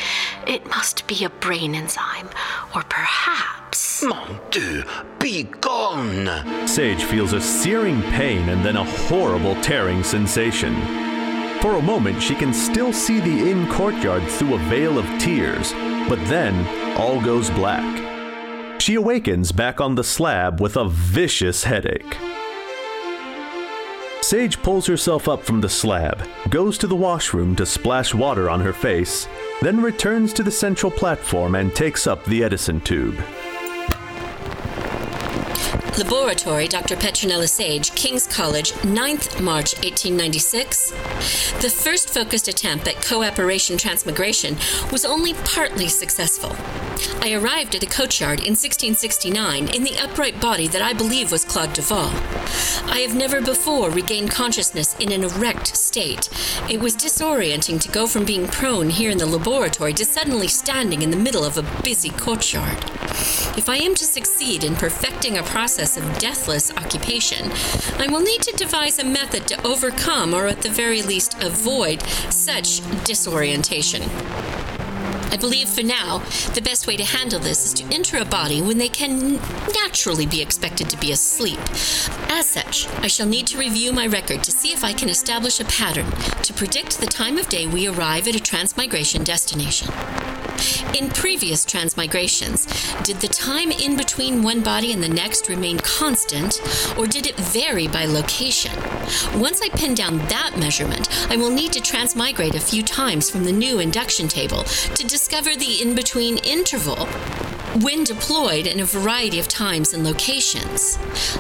It 0.48 0.66
must 0.68 1.06
be 1.08 1.24
a 1.24 1.30
brain 1.30 1.76
enzyme, 1.76 2.30
or 2.74 2.84
perhaps. 2.84 3.67
Mon 4.04 4.40
Dieu, 4.52 4.84
be 5.20 5.44
gone! 5.44 6.68
Sage 6.68 7.04
feels 7.04 7.34
a 7.34 7.42
searing 7.42 8.02
pain 8.04 8.50
and 8.50 8.64
then 8.64 8.78
a 8.78 8.84
horrible 8.84 9.56
tearing 9.62 10.04
sensation. 10.04 10.76
For 11.62 11.76
a 11.76 11.82
moment, 11.82 12.22
she 12.22 12.36
can 12.36 12.54
still 12.54 12.94
see 12.94 13.20
the 13.20 13.50
inn 13.50 13.68
courtyard 13.68 14.24
through 14.24 14.56
a 14.56 14.70
veil 14.70 14.98
of 14.98 15.06
tears, 15.20 15.74
but 16.08 16.20
then 16.28 16.56
all 16.98 17.20
goes 17.20 17.50
black. 17.50 18.80
She 18.80 18.96
awakens 18.96 19.52
back 19.52 19.82
on 19.82 19.96
the 19.96 20.04
slab 20.04 20.62
with 20.62 20.78
a 20.78 20.88
vicious 20.88 21.64
headache. 21.64 22.18
Sage 24.22 24.62
pulls 24.62 24.86
herself 24.86 25.28
up 25.28 25.44
from 25.44 25.62
the 25.62 25.70
slab, 25.70 26.22
goes 26.50 26.78
to 26.78 26.88
the 26.88 26.96
washroom 26.96 27.56
to 27.56 27.66
splash 27.66 28.14
water 28.14 28.50
on 28.50 28.60
her 28.60 28.74
face, 28.74 29.28
then 29.62 29.82
returns 29.82 30.34
to 30.34 30.44
the 30.44 30.52
central 30.52 30.92
platform 30.92 31.56
and 31.56 31.76
takes 31.76 32.08
up 32.08 32.24
the 32.26 32.44
Edison 32.44 32.80
tube. 32.82 33.18
Laboratory, 35.98 36.68
Dr. 36.68 36.96
Petronella 36.96 37.50
Sage, 37.50 37.94
King's 37.96 38.28
College, 38.28 38.72
9th 38.84 39.42
March 39.42 39.74
1896. 39.84 40.92
The 41.62 41.70
first 41.70 42.14
focused 42.14 42.48
attempt 42.48 42.88
at 42.88 42.96
coaperation 42.98 43.80
transmigration 43.80 44.58
was 44.92 45.06
only 45.06 45.34
partly 45.44 45.88
successful. 45.88 46.56
I 47.22 47.34
arrived 47.34 47.76
at 47.76 47.84
a 47.84 47.88
coachyard 47.88 48.40
in 48.40 48.56
1669 48.56 49.68
in 49.68 49.84
the 49.84 49.98
upright 49.98 50.40
body 50.40 50.68
that 50.68 50.82
I 50.82 50.94
believe 50.94 51.32
was 51.32 51.44
Claude 51.44 51.74
Duval. 51.74 52.12
I 52.90 53.00
have 53.00 53.16
never 53.16 53.42
before 53.42 53.90
regained 53.90 54.32
consciousness 54.32 54.96
in 54.96 55.12
an 55.12 55.24
erect 55.24 55.76
state. 55.76 56.30
It 56.70 56.80
was 56.80 56.96
disorienting 56.96 57.82
to 57.82 57.92
go 57.92 58.08
from 58.08 58.26
being 58.26 58.48
prone 58.48 58.90
here 58.90 59.12
in 59.12 59.18
the 59.18 59.26
laboratory 59.26 59.94
to 59.94 60.06
suddenly 60.06 60.48
standing 60.48 61.02
in 61.02 61.12
the 61.12 61.18
middle 61.18 61.44
of 61.44 61.58
a 61.58 61.82
busy 61.84 62.10
courtyard. 62.10 62.78
If 63.58 63.68
I 63.68 63.78
am 63.78 63.96
to 63.96 64.06
succeed 64.06 64.64
in 64.64 64.76
perfecting 64.76 65.38
a 65.38 65.44
process 65.44 65.98
of 65.98 66.20
deathless 66.20 66.72
occupation, 66.72 67.52
I 67.98 68.08
will 68.08 68.22
need 68.22 68.42
to 68.44 68.56
devise 68.56 69.00
a 69.00 69.04
method 69.04 69.48
to 69.48 69.68
overcome 69.68 70.34
or 70.34 70.48
at 70.48 70.62
the 70.62 70.70
very 70.70 71.02
least 71.02 71.42
avoid 71.42 72.02
such 72.30 72.82
disorientation. 73.04 74.04
I 75.30 75.38
believe 75.38 75.70
for 75.70 75.84
now, 75.84 76.20
the 76.54 76.62
best 76.62 76.88
way 76.88 76.98
to 76.98 77.04
handle 77.04 77.40
this 77.40 77.66
is 77.66 77.74
to 77.76 77.96
enter 77.96 78.18
a 78.18 78.26
body 78.26 78.62
when 78.62 78.78
they 78.78 78.90
can 78.90 79.40
naturally 79.84 80.26
be 80.26 80.42
expected 80.42 80.90
to 80.90 80.98
be 80.98 81.12
asleep. 81.12 81.60
As 82.30 82.48
such, 82.48 82.88
I 83.00 83.08
shall 83.08 83.28
need 83.28 83.48
to 83.48 83.58
review 83.58 83.92
my 83.92 84.08
record 84.08 84.44
to 84.44 84.52
see 84.52 84.74
if 84.74 84.84
I 84.84 84.94
can 84.94 85.10
establish 85.10 85.60
a 85.60 85.66
pattern 85.66 86.10
to 86.44 86.54
predict 86.54 87.00
the 87.00 87.08
time 87.08 87.38
of 87.38 87.50
day 87.50 87.68
we 87.68 87.88
arrive 87.88 88.28
at 88.28 88.36
a 88.36 88.40
transmigration 88.40 89.24
destination. 89.24 89.90
In 90.96 91.10
previous 91.10 91.66
transmigrations, 91.66 92.68
did 93.04 93.18
the 93.18 93.28
time 93.28 93.72
in 93.72 93.96
between 93.96 94.44
one 94.44 94.62
body 94.62 94.92
and 94.94 95.04
the 95.04 95.10
next 95.10 95.50
remain 95.50 95.78
constant, 95.80 96.62
or 96.98 97.08
did 97.08 97.28
it 97.28 97.36
vary 97.36 97.88
by 97.88 98.06
location? 98.06 98.72
Once 99.36 99.62
I 99.62 99.70
pin 99.70 99.94
down 99.94 100.18
that 100.30 100.56
measurement, 100.58 101.08
I 101.32 101.38
will 101.38 101.52
need 101.52 101.74
to 101.74 101.82
transmigrate 101.82 102.56
a 102.56 102.60
few 102.60 102.84
times 102.84 103.30
from 103.30 103.44
the 103.44 103.52
new 103.52 103.80
induction 103.80 104.28
table 104.28 104.64
to 104.64 105.08
discover 105.08 105.56
the 105.56 105.82
in 105.82 105.96
between 105.96 106.38
interval 106.40 107.08
when 107.82 108.04
deployed 108.04 108.66
in 108.66 108.80
a 108.80 108.86
variety 108.86 109.40
of 109.40 109.48
times 109.48 109.94
and 109.94 110.04
locations. 110.04 110.98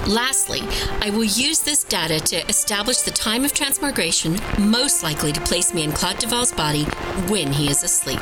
Lastly, 0.08 0.62
I 1.02 1.10
will 1.10 1.24
use 1.24 1.60
this 1.60 1.84
data 1.84 2.20
to 2.20 2.48
establish 2.48 3.00
the 3.00 3.12
time 3.12 3.44
of 3.44 3.54
transmigration 3.54 4.38
most 4.60 5.04
likely 5.04 5.32
to 5.32 5.42
place 5.42 5.74
me 5.74 5.84
in 5.84 5.92
Claude 5.92 6.20
Duval's 6.20 6.52
body 6.52 6.84
when 7.28 7.52
he 7.52 7.70
is 7.70 7.84
asleep. 7.84 8.22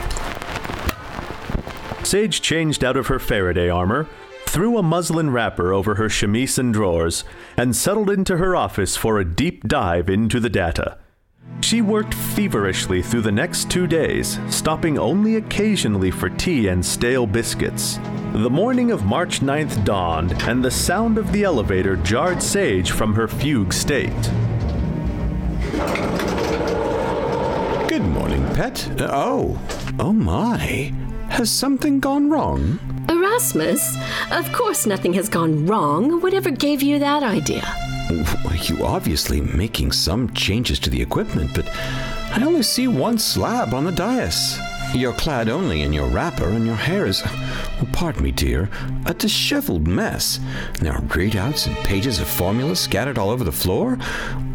Sage 2.06 2.39
changed 2.39 2.84
out 2.84 2.98
of 2.98 3.08
her 3.08 3.18
Faraday 3.18 3.68
armor, 3.68 4.08
threw 4.46 4.78
a 4.78 4.84
muslin 4.84 5.32
wrapper 5.32 5.74
over 5.74 5.96
her 5.96 6.08
chemise 6.08 6.60
and 6.60 6.72
drawers, 6.72 7.24
and 7.58 7.76
settled 7.76 8.12
into 8.12 8.38
her 8.38 8.56
office 8.56 8.96
for 8.96 9.20
a 9.20 9.26
deep 9.26 9.68
dive 9.68 10.08
into 10.08 10.39
the 10.39 10.50
data. 10.50 11.00
She 11.62 11.82
worked 11.82 12.13
feverishly 12.13 13.02
through 13.02 13.22
the 13.22 13.32
next 13.32 13.72
two 13.72 13.88
days, 13.88 14.39
stopping 14.50 15.00
only 15.00 15.38
occasionally 15.38 16.12
for 16.12 16.30
tea 16.30 16.68
and 16.68 16.86
stale 16.86 17.26
biscuits. 17.26 17.98
The 18.34 18.52
morning 18.52 18.91
of 18.91 19.06
March 19.06 19.39
9th 19.39 19.84
dawned, 19.84 20.44
and 20.44 20.63
the 20.63 20.70
sound 20.70 21.18
of 21.18 21.32
the 21.32 21.44
elevator 21.44 21.96
jarred 21.96 22.44
Sage 22.44 22.91
from 22.91 23.15
her 23.15 23.28
fugue 23.28 23.74
state. 23.74 24.13
Good 27.89 28.04
morning, 28.04 28.46
pet. 28.54 29.02
Uh, 29.02 29.10
oh, 29.12 29.60
oh 29.98 30.13
my. 30.13 30.94
Has 31.29 31.51
something 31.51 31.99
gone 31.99 32.29
wrong? 32.29 32.79
Erasmus, 33.09 33.97
of 34.31 34.51
course 34.53 34.85
nothing 34.85 35.13
has 35.13 35.27
gone 35.29 35.65
wrong. 35.65 36.21
Whatever 36.21 36.49
gave 36.51 36.81
you 36.81 36.99
that 36.99 37.23
idea? 37.23 37.63
Well, 38.09 38.55
You 38.55 38.85
obviously 38.85 39.41
making 39.41 39.91
some 39.91 40.33
changes 40.33 40.79
to 40.79 40.89
the 40.89 41.01
equipment, 41.01 41.51
but 41.53 41.67
I 41.75 42.41
only 42.45 42.63
see 42.63 42.88
one 42.88 43.17
slab 43.17 43.73
on 43.73 43.83
the 43.83 43.91
dais. 43.91 44.57
You're 44.93 45.13
clad 45.13 45.49
only 45.49 45.81
in 45.81 45.91
your 45.91 46.07
wrapper, 46.07 46.47
and 46.47 46.65
your 46.65 46.75
hair 46.75 47.05
is, 47.05 47.21
oh, 47.25 47.88
pardon 47.91 48.23
me, 48.23 48.31
dear, 48.31 48.69
a 49.05 49.13
disheveled 49.13 49.88
mess. 49.88 50.39
There 50.79 50.93
are 50.93 51.01
readouts 51.01 51.67
and 51.67 51.75
pages 51.77 52.19
of 52.19 52.27
formulas 52.27 52.79
scattered 52.79 53.17
all 53.17 53.29
over 53.29 53.43
the 53.43 53.51
floor. 53.51 53.97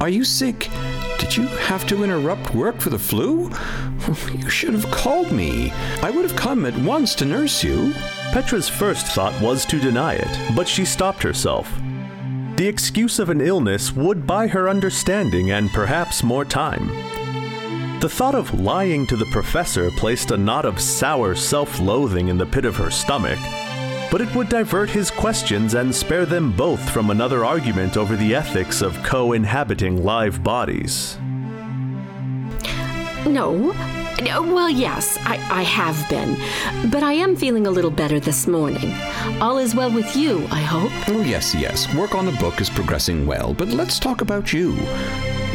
Are 0.00 0.08
you 0.08 0.24
sick? 0.24 0.70
Did 1.20 1.36
you 1.36 1.46
have 1.46 1.86
to 1.88 2.02
interrupt 2.02 2.54
work 2.54 2.80
for 2.80 2.88
the 2.88 2.98
flu? 2.98 3.52
You 4.32 4.48
should 4.48 4.72
have 4.72 4.90
called 4.90 5.30
me. 5.30 5.70
I 6.02 6.10
would 6.10 6.28
have 6.28 6.36
come 6.36 6.64
at 6.64 6.76
once 6.78 7.14
to 7.16 7.26
nurse 7.26 7.62
you. 7.62 7.92
Petra's 8.32 8.68
first 8.68 9.06
thought 9.06 9.38
was 9.40 9.66
to 9.66 9.78
deny 9.78 10.14
it, 10.14 10.56
but 10.56 10.66
she 10.66 10.84
stopped 10.84 11.22
herself. 11.22 11.70
The 12.56 12.66
excuse 12.66 13.18
of 13.18 13.28
an 13.28 13.40
illness 13.40 13.92
would 13.92 14.26
buy 14.26 14.48
her 14.48 14.68
understanding 14.68 15.50
and 15.50 15.70
perhaps 15.70 16.22
more 16.22 16.44
time. 16.44 16.88
The 18.00 18.08
thought 18.08 18.34
of 18.34 18.58
lying 18.58 19.06
to 19.08 19.16
the 19.16 19.26
professor 19.26 19.90
placed 19.90 20.30
a 20.30 20.38
knot 20.38 20.64
of 20.64 20.80
sour 20.80 21.34
self 21.34 21.78
loathing 21.78 22.28
in 22.28 22.38
the 22.38 22.46
pit 22.46 22.64
of 22.64 22.76
her 22.76 22.90
stomach, 22.90 23.38
but 24.10 24.20
it 24.20 24.34
would 24.34 24.48
divert 24.48 24.90
his 24.90 25.10
questions 25.10 25.74
and 25.74 25.94
spare 25.94 26.26
them 26.26 26.52
both 26.52 26.90
from 26.90 27.10
another 27.10 27.44
argument 27.44 27.96
over 27.96 28.16
the 28.16 28.34
ethics 28.34 28.82
of 28.82 29.00
co 29.02 29.32
inhabiting 29.32 30.04
live 30.04 30.42
bodies. 30.42 31.16
No. 33.26 33.74
No, 34.22 34.42
Well, 34.42 34.68
yes, 34.68 35.16
I, 35.22 35.36
I 35.50 35.62
have 35.62 36.08
been. 36.10 36.36
But 36.90 37.02
I 37.02 37.12
am 37.14 37.36
feeling 37.36 37.66
a 37.66 37.70
little 37.70 37.90
better 37.90 38.20
this 38.20 38.46
morning. 38.46 38.92
All 39.40 39.56
is 39.56 39.74
well 39.74 39.90
with 39.90 40.14
you, 40.14 40.46
I 40.50 40.60
hope. 40.60 40.92
Oh, 41.08 41.22
yes, 41.22 41.54
yes. 41.54 41.92
Work 41.94 42.14
on 42.14 42.26
the 42.26 42.32
book 42.32 42.60
is 42.60 42.68
progressing 42.68 43.26
well, 43.26 43.54
but 43.54 43.68
let's 43.68 43.98
talk 43.98 44.20
about 44.20 44.52
you. 44.52 44.72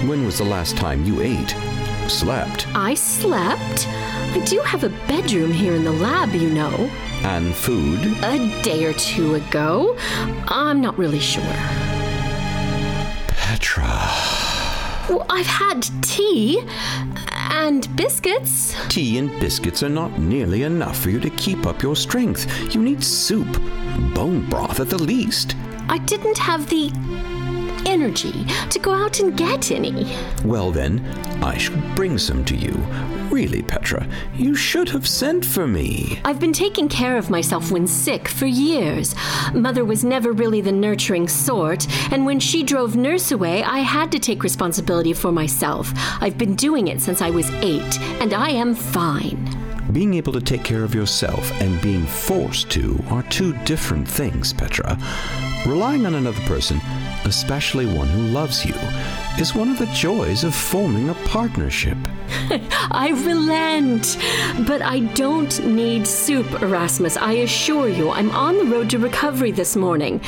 When 0.08 0.26
was 0.26 0.40
the 0.40 0.46
last 0.46 0.78
time 0.78 1.04
you 1.06 1.22
ate? 1.22 1.56
Slept? 2.08 2.68
I 2.76 2.96
slept. 2.96 3.88
I 3.88 4.44
do 4.46 4.60
have 4.62 4.84
a 4.84 4.90
bedroom 5.08 5.52
here 5.52 5.76
in 5.76 5.84
the 5.84 5.92
lab, 5.92 6.34
you 6.34 6.50
know. 6.50 6.90
And 7.26 7.56
food? 7.56 8.00
A 8.24 8.62
day 8.62 8.86
or 8.86 8.94
two 8.94 9.34
ago. 9.36 9.98
I'm 10.48 10.80
not 10.80 10.96
really 10.98 11.20
sure. 11.20 11.44
Petra. 13.28 13.90
Well, 15.10 15.26
I've 15.30 15.48
had 15.48 15.82
tea 16.04 16.64
and 17.50 17.94
biscuits. 17.96 18.76
Tea 18.90 19.18
and 19.18 19.32
biscuits 19.40 19.82
are 19.82 19.90
not 19.90 20.20
nearly 20.20 20.64
enough 20.64 21.00
for 21.00 21.10
you 21.10 21.20
to 21.20 21.32
keep 21.32 21.66
up 21.66 21.82
your 21.82 21.96
strength. 21.96 22.74
You 22.76 22.82
need 22.82 23.04
soup, 23.04 23.52
bone 24.14 24.48
broth 24.48 24.80
at 24.80 24.90
the 24.90 25.02
least. 25.02 25.56
I 25.90 25.98
didn't 25.98 26.38
have 26.38 26.70
the 26.70 26.92
energy 27.88 28.46
to 28.70 28.80
go 28.80 28.94
out 28.94 29.20
and 29.20 29.36
get 29.36 29.72
any. 29.72 30.16
Well, 30.44 30.72
then, 30.72 31.04
I 31.44 31.58
shall 31.58 31.82
bring 31.96 32.20
some 32.20 32.46
to 32.46 32.56
you. 32.56 32.74
Really, 33.32 33.64
Petra, 33.64 34.08
you 34.36 34.56
should 34.56 34.90
have 34.90 35.08
sent 35.08 35.44
for 35.44 35.68
me. 35.68 36.20
I've 36.24 36.40
been 36.40 36.54
taking 36.54 36.88
care 36.88 37.18
of 37.18 37.30
myself 37.30 37.72
when 37.72 37.88
sick 37.88 38.28
for 38.28 38.46
years. 38.46 39.16
Mother 39.54 39.84
was 39.84 40.04
never 40.04 40.32
really 40.32 40.62
the 40.62 40.72
nurturing 40.72 41.28
sort, 41.28 41.88
and 42.12 42.26
when 42.26 42.40
she 42.40 42.64
drove 42.64 42.96
nurse 42.96 43.32
away, 43.32 43.64
I 43.64 43.80
had 43.80 44.12
to 44.14 44.20
take 44.20 44.44
responsibility 44.44 45.12
for 45.14 45.32
myself. 45.32 45.92
I've 46.22 46.38
been 46.38 46.56
doing 46.56 46.88
it 46.88 47.02
since 47.02 47.22
I 47.22 47.30
was 47.30 47.50
eight, 47.56 48.00
and 48.22 48.34
I 48.34 48.50
am 48.52 48.76
fine. 48.76 49.50
Being 49.92 50.14
able 50.14 50.34
to 50.34 50.42
take 50.42 50.64
care 50.64 50.84
of 50.84 50.96
yourself 50.96 51.52
and 51.62 51.82
being 51.82 52.06
forced 52.06 52.70
to 52.72 53.04
are 53.10 53.24
two 53.24 53.54
different 53.64 54.08
things, 54.08 54.54
Petra. 54.54 54.98
Relying 55.66 56.06
on 56.06 56.16
another 56.16 56.42
person, 56.42 56.80
especially 57.26 57.86
one 57.86 58.08
who 58.08 58.28
loves 58.28 58.66
you, 58.66 58.76
is 59.40 59.56
one 59.56 59.70
of 59.70 59.80
the 59.80 59.88
joys 59.88 60.44
of 60.44 60.54
forming 60.56 61.10
a 61.10 61.14
partnership. 61.26 61.98
I 62.92 63.10
relent. 63.26 64.18
But 64.68 64.82
I 64.82 65.00
don't 65.14 65.66
need 65.66 66.08
soup, 66.08 66.62
Erasmus. 66.62 67.18
I 67.18 67.34
assure 67.34 67.88
you, 67.90 68.12
I'm 68.12 68.32
on 68.32 68.58
the 68.58 68.66
road 68.66 68.90
to 68.92 69.00
recovery 69.00 69.52
this 69.52 69.76
morning. 69.76 70.22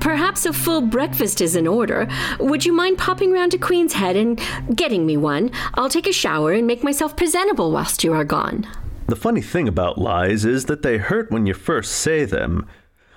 Perhaps 0.00 0.46
a 0.46 0.52
full 0.52 0.80
breakfast 0.80 1.40
is 1.40 1.56
in 1.56 1.66
order. 1.66 2.08
Would 2.40 2.64
you 2.64 2.72
mind 2.72 2.98
popping 2.98 3.32
round 3.32 3.52
to 3.52 3.58
Queen's 3.58 3.92
Head 3.92 4.16
and 4.16 4.40
getting 4.74 5.06
me 5.06 5.16
one? 5.16 5.50
I'll 5.74 5.88
take 5.88 6.06
a 6.06 6.12
shower 6.12 6.52
and 6.52 6.66
make 6.66 6.82
myself 6.82 7.16
presentable 7.16 7.70
whilst 7.70 8.04
you 8.04 8.12
are 8.12 8.24
gone. 8.24 8.66
The 9.06 9.16
funny 9.16 9.42
thing 9.42 9.68
about 9.68 9.98
lies 9.98 10.44
is 10.44 10.64
that 10.64 10.82
they 10.82 10.96
hurt 10.96 11.30
when 11.30 11.46
you 11.46 11.54
first 11.54 11.92
say 11.92 12.24
them, 12.24 12.66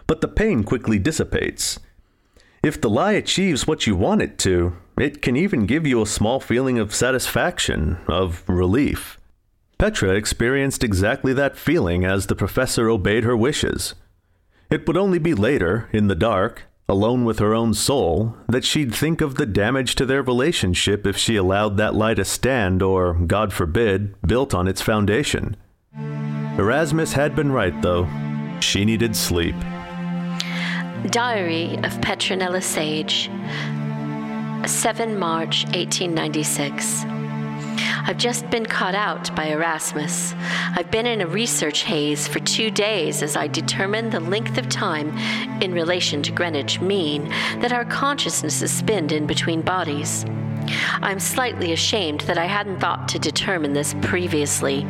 but 0.05 0.21
the 0.21 0.27
pain 0.27 0.63
quickly 0.63 0.99
dissipates. 0.99 1.79
If 2.63 2.81
the 2.81 2.89
lie 2.89 3.13
achieves 3.13 3.67
what 3.67 3.87
you 3.87 3.95
want 3.95 4.21
it 4.21 4.37
to, 4.39 4.75
it 4.99 5.21
can 5.21 5.35
even 5.35 5.65
give 5.65 5.85
you 5.85 6.01
a 6.01 6.07
small 6.07 6.39
feeling 6.39 6.79
of 6.79 6.93
satisfaction, 6.93 7.97
of 8.07 8.43
relief. 8.47 9.19
Petra 9.77 10.15
experienced 10.15 10.83
exactly 10.83 11.33
that 11.33 11.57
feeling 11.57 12.03
as 12.03 12.25
the 12.25 12.35
professor 12.35 12.89
obeyed 12.89 13.23
her 13.23 13.37
wishes. 13.37 13.93
It 14.71 14.87
would 14.87 14.97
only 14.97 15.19
be 15.19 15.33
later, 15.33 15.87
in 15.93 16.07
the 16.07 16.15
dark, 16.15 16.63
alone 16.89 17.25
with 17.25 17.39
her 17.39 17.53
own 17.53 17.73
soul, 17.73 18.35
that 18.47 18.63
she'd 18.65 18.93
think 18.93 19.21
of 19.21 19.35
the 19.35 19.45
damage 19.45 19.95
to 19.95 20.05
their 20.05 20.23
relationship 20.23 21.05
if 21.05 21.15
she 21.17 21.35
allowed 21.35 21.77
that 21.77 21.93
lie 21.95 22.13
to 22.15 22.25
stand 22.25 22.81
or, 22.81 23.13
God 23.13 23.53
forbid, 23.53 24.15
built 24.21 24.53
on 24.53 24.67
its 24.67 24.81
foundation. 24.81 25.55
Erasmus 26.57 27.13
had 27.13 27.35
been 27.35 27.51
right, 27.51 27.79
though. 27.81 28.07
She 28.61 28.83
needed 28.83 29.15
sleep. 29.15 29.55
Diary 31.11 31.75
of 31.83 31.93
Petronella 32.01 32.63
Sage, 32.63 33.29
7 34.65 35.17
March 35.17 35.65
1896. 35.65 37.05
I've 38.07 38.17
just 38.17 38.49
been 38.49 38.65
caught 38.65 38.95
out 38.95 39.35
by 39.35 39.45
Erasmus. 39.45 40.33
I've 40.75 40.89
been 40.89 41.05
in 41.05 41.21
a 41.21 41.27
research 41.27 41.83
haze 41.83 42.27
for 42.27 42.39
two 42.39 42.71
days 42.71 43.21
as 43.21 43.35
I 43.35 43.47
determine 43.47 44.09
the 44.09 44.19
length 44.19 44.57
of 44.57 44.69
time 44.69 45.17
in 45.61 45.73
relation 45.73 46.23
to 46.23 46.31
Greenwich 46.31 46.81
mean 46.81 47.29
that 47.59 47.73
our 47.73 47.85
consciousnesses 47.85 48.71
spend 48.71 49.11
in 49.11 49.27
between 49.27 49.61
bodies. 49.61 50.25
I'm 51.01 51.19
slightly 51.19 51.71
ashamed 51.71 52.21
that 52.21 52.37
I 52.37 52.45
hadn't 52.45 52.79
thought 52.79 53.07
to 53.09 53.19
determine 53.19 53.73
this 53.73 53.95
previously, 54.01 54.87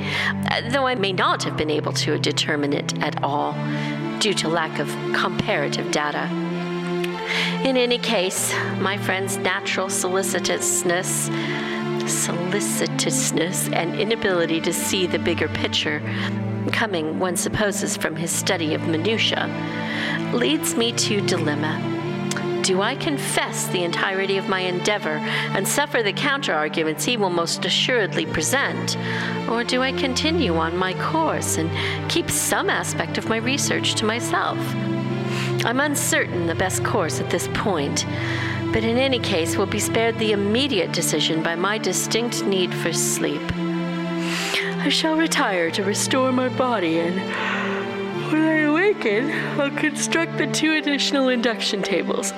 though 0.69 0.87
I 0.87 0.95
may 0.95 1.13
not 1.13 1.43
have 1.43 1.57
been 1.57 1.69
able 1.69 1.93
to 1.93 2.17
determine 2.17 2.73
it 2.73 2.97
at 3.01 3.23
all 3.23 3.53
due 4.19 4.33
to 4.33 4.47
lack 4.47 4.79
of 4.79 4.87
comparative 5.13 5.91
data. 5.91 6.46
In 7.63 7.77
any 7.77 7.97
case, 7.97 8.53
my 8.79 8.97
friend's 8.97 9.37
natural 9.37 9.87
solicitousness, 9.87 11.29
solicitousness, 12.03 13.73
and 13.73 13.99
inability 13.99 14.61
to 14.61 14.73
see 14.73 15.07
the 15.07 15.19
bigger 15.19 15.47
picture, 15.49 16.01
coming, 16.71 17.19
one 17.19 17.35
supposes, 17.35 17.97
from 17.97 18.15
his 18.15 18.31
study 18.31 18.73
of 18.73 18.87
minutiae, 18.87 19.47
leads 20.33 20.75
me 20.75 20.91
to 20.93 21.21
dilemma. 21.21 21.93
Do 22.63 22.81
I 22.81 22.95
confess 22.95 23.67
the 23.67 23.83
entirety 23.83 24.37
of 24.37 24.49
my 24.49 24.59
endeavor 24.59 25.17
and 25.55 25.65
suffer 25.65 26.03
the 26.03 26.11
counter 26.11 26.53
arguments 26.53 27.05
he 27.05 27.15
will 27.15 27.29
most 27.29 27.63
assuredly 27.63 28.25
present? 28.25 28.97
Or 29.49 29.63
do 29.63 29.81
I 29.81 29.93
continue 29.93 30.55
on 30.55 30.75
my 30.75 30.93
course 30.95 31.57
and 31.57 31.69
keep 32.09 32.29
some 32.29 32.69
aspect 32.69 33.17
of 33.17 33.29
my 33.29 33.37
research 33.37 33.95
to 33.95 34.05
myself? 34.05 34.57
I'm 35.65 35.79
uncertain 35.79 36.47
the 36.47 36.55
best 36.55 36.83
course 36.83 37.19
at 37.19 37.29
this 37.29 37.47
point, 37.53 38.05
but 38.71 38.83
in 38.83 38.97
any 38.97 39.19
case 39.19 39.57
will 39.57 39.65
be 39.65 39.79
spared 39.79 40.17
the 40.19 40.31
immediate 40.31 40.91
decision 40.91 41.41
by 41.43 41.55
my 41.55 41.77
distinct 41.77 42.43
need 42.45 42.73
for 42.73 42.93
sleep. 42.93 43.41
I 43.55 44.89
shall 44.89 45.17
retire 45.17 45.71
to 45.71 45.83
restore 45.83 46.31
my 46.31 46.49
body 46.49 46.99
and 46.99 47.15
when 48.31 48.41
I 48.41 48.59
awaken, 48.59 49.31
I'll 49.59 49.71
construct 49.71 50.37
the 50.37 50.47
two 50.47 50.73
additional 50.73 51.29
induction 51.29 51.81
tables. 51.81 52.31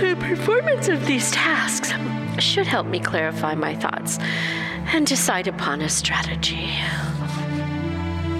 the 0.00 0.16
performance 0.20 0.88
of 0.88 1.06
these 1.06 1.30
tasks 1.30 1.92
should 2.38 2.66
help 2.66 2.86
me 2.86 3.00
clarify 3.00 3.54
my 3.54 3.74
thoughts 3.74 4.18
and 4.92 5.06
decide 5.06 5.48
upon 5.48 5.80
a 5.80 5.88
strategy. 5.88 6.70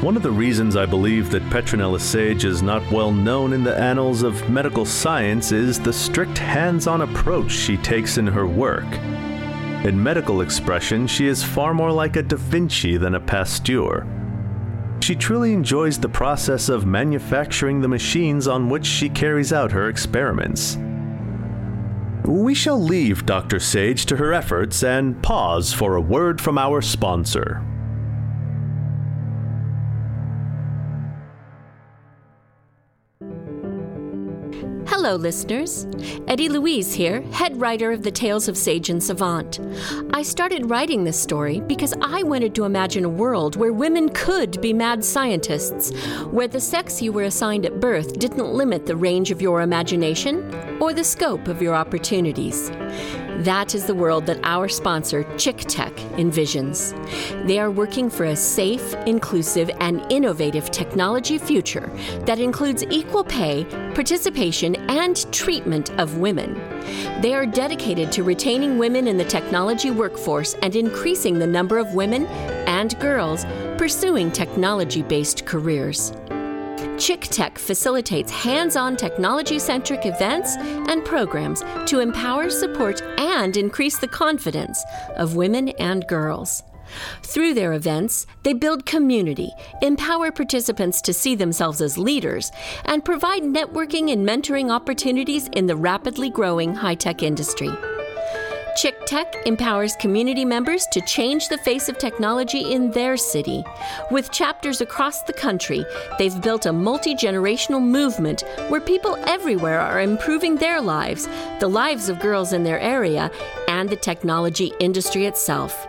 One 0.03 0.17
of 0.17 0.25
the 0.25 0.33
reasons 0.33 0.75
I 0.75 0.85
believe 0.85 1.31
that 1.31 1.45
Petronella 1.45 2.01
Sage 2.01 2.45
is 2.45 2.61
not 2.61 2.91
well 2.91 3.13
known 3.13 3.53
in 3.53 3.63
the 3.63 3.79
annals 3.79 4.25
of 4.25 4.51
medical 4.51 4.85
science 4.85 5.53
is 5.53 5.79
the 5.79 5.93
strict 5.93 6.37
hands 6.37 6.89
on 6.89 7.03
approach 7.03 7.53
she 7.53 7.77
takes 7.77 8.19
in 8.19 8.27
her 8.27 8.45
work. 8.45 8.93
In 9.85 10.03
medical 10.03 10.41
expression, 10.41 11.07
she 11.07 11.29
is 11.29 11.45
far 11.45 11.73
more 11.73 11.93
like 11.93 12.17
a 12.17 12.23
Da 12.25 12.37
Vinci 12.37 12.97
than 12.97 13.15
a 13.15 13.21
Pasteur. 13.21 14.05
She 14.99 15.15
truly 15.15 15.53
enjoys 15.53 16.01
the 16.01 16.09
process 16.09 16.69
of 16.69 16.85
manufacturing 16.85 17.81
the 17.81 17.87
machines 17.87 18.49
on 18.49 18.69
which 18.69 18.85
she 18.85 19.09
carries 19.09 19.53
out 19.53 19.71
her 19.71 19.89
experiments. 19.89 20.79
We 22.25 22.57
shall 22.57 22.83
leave 22.83 23.25
Dr. 23.25 23.61
Sage 23.61 24.05
to 24.07 24.17
her 24.17 24.33
efforts 24.33 24.83
and 24.83 25.23
pause 25.23 25.73
for 25.73 25.95
a 25.95 26.01
word 26.01 26.41
from 26.41 26.59
our 26.59 26.83
sponsor. 26.83 27.65
Hello, 35.03 35.17
listeners. 35.17 35.85
Eddie 36.29 36.49
Louise 36.49 36.95
here, 36.95 37.23
head 37.33 37.61
writer 37.61 37.91
of 37.91 38.05
the 38.05 38.11
Tales 38.13 38.47
of 38.47 38.57
Sage 38.57 38.89
and 38.89 39.03
Savant. 39.03 39.59
I 40.13 40.23
started 40.23 40.71
writing 40.71 41.03
this 41.03 41.21
story 41.21 41.59
because 41.59 41.93
I 42.01 42.23
wanted 42.23 42.55
to 42.55 42.65
imagine 42.67 43.05
a 43.05 43.09
world 43.09 43.57
where 43.57 43.73
women 43.73 44.11
could 44.11 44.61
be 44.61 44.73
mad 44.73 45.05
scientists, 45.05 45.91
where 46.27 46.47
the 46.47 46.61
sex 46.61 47.03
you 47.03 47.11
were 47.11 47.25
assigned 47.25 47.67
at 47.67 47.81
birth 47.81 48.21
didn't 48.21 48.55
limit 48.55 48.87
the 48.87 48.95
range 48.95 49.33
of 49.33 49.43
your 49.43 49.63
imagination 49.63 50.55
or 50.81 50.93
the 50.93 51.03
scope 51.03 51.49
of 51.49 51.61
your 51.61 51.75
opportunities. 51.75 52.71
That 53.43 53.75
is 53.75 53.87
the 53.87 53.95
world 53.95 54.27
that 54.27 54.39
our 54.45 54.69
sponsor, 54.69 55.25
Chick 55.37 55.59
Tech, 55.67 55.93
envisions. 56.17 56.95
They 57.45 57.59
are 57.59 57.73
working 57.73 58.09
for 58.09 58.27
a 58.27 58.37
safe, 58.37 58.95
inclusive, 59.05 59.69
and 59.81 60.01
innovative 60.13 60.71
technology 60.71 61.39
future 61.39 61.91
that 62.25 62.39
includes 62.39 62.85
equal 62.89 63.25
pay, 63.25 63.65
participation, 63.95 64.77
and 64.89 65.17
treatment 65.33 65.91
of 65.99 66.19
women. 66.19 66.55
They 67.21 67.35
are 67.35 67.45
dedicated 67.45 68.13
to 68.13 68.23
retaining 68.23 68.79
women 68.79 69.09
in 69.09 69.17
the 69.17 69.25
technology 69.25 69.91
workforce 69.91 70.55
and 70.63 70.77
increasing 70.77 71.41
the 71.41 71.47
number 71.47 71.79
of 71.79 71.95
women 71.95 72.27
and 72.69 72.97
girls 73.01 73.45
pursuing 73.77 74.31
technology 74.31 75.03
based 75.03 75.47
careers. 75.47 76.13
Chick 77.03 77.23
Tech 77.23 77.59
facilitates 77.59 78.31
hands 78.31 78.77
on 78.77 78.97
technology 78.97 79.59
centric 79.59 80.07
events 80.07 80.55
and 80.57 81.05
programs 81.05 81.65
to 81.87 81.99
empower, 81.99 82.49
support, 82.49 83.03
and 83.19 83.57
increase 83.57 83.99
the 83.99 84.07
confidence 84.07 84.81
of 85.17 85.35
women 85.35 85.71
and 85.81 86.07
girls. 86.07 86.63
Through 87.25 87.55
their 87.55 87.73
events, 87.73 88.29
they 88.45 88.53
build 88.53 88.87
community, 88.87 89.51
empower 89.83 90.31
participants 90.31 91.03
to 91.03 91.13
see 91.13 91.35
themselves 91.35 91.81
as 91.81 91.99
leaders, 91.99 92.53
and 92.85 93.05
provide 93.05 93.43
networking 93.43 94.13
and 94.13 94.25
mentoring 94.25 94.71
opportunities 94.71 95.49
in 95.55 95.67
the 95.67 95.75
rapidly 95.75 96.31
growing 96.31 96.73
high 96.73 96.95
tech 96.95 97.25
industry. 97.25 97.73
Chick 98.75 99.05
Tech 99.07 99.35
empowers 99.47 99.97
community 99.97 100.45
members 100.45 100.87
to 100.93 101.01
change 101.03 101.49
the 101.49 101.59
face 101.59 101.89
of 101.89 101.99
technology 101.99 102.73
in 102.73 102.91
their 102.91 103.17
city. 103.17 103.65
With 104.11 104.31
chapters 104.33 104.81
across 104.81 105.23
the 105.23 105.33
country, 105.33 105.85
they've 106.19 106.41
built 106.41 106.67
a 106.67 106.73
multi 106.73 107.15
generational 107.15 107.83
movement 107.83 108.45
where 108.69 108.81
people 108.81 109.17
everywhere 109.27 109.81
are 109.81 110.01
improving 110.01 110.57
their 110.57 110.81
lives, 110.81 111.29
the 111.61 111.69
lives 111.69 112.09
of 112.09 112.21
girls 112.21 112.53
in 112.53 112.65
their 112.65 112.81
area, 112.81 113.31
and 113.69 113.91
the 113.91 113.97
technology 113.97 114.73
industry 114.81 115.27
itself. 115.27 115.87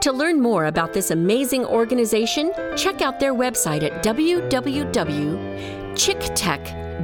To 0.00 0.12
learn 0.12 0.40
more 0.40 0.66
about 0.66 0.92
this 0.92 1.10
amazing 1.10 1.64
organization, 1.64 2.52
check 2.76 3.00
out 3.00 3.20
their 3.20 3.34
website 3.34 3.82
at 3.82 4.02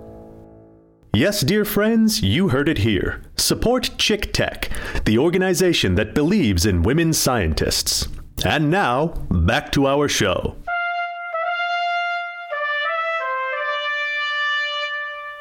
Yes, 1.15 1.41
dear 1.41 1.65
friends, 1.65 2.23
you 2.23 2.49
heard 2.49 2.69
it 2.69 2.79
here. 2.79 3.23
Support 3.37 3.93
Chick 3.97 4.33
Tech, 4.35 4.71
the 5.07 5.17
organization 5.17 5.95
that 5.95 6.15
believes 6.15 6.67
in 6.67 6.83
women 6.83 7.15
scientists. 7.15 8.07
And 8.45 8.71
now, 8.71 9.15
back 9.31 9.73
to 9.73 9.87
our 9.87 10.09
show. 10.09 10.57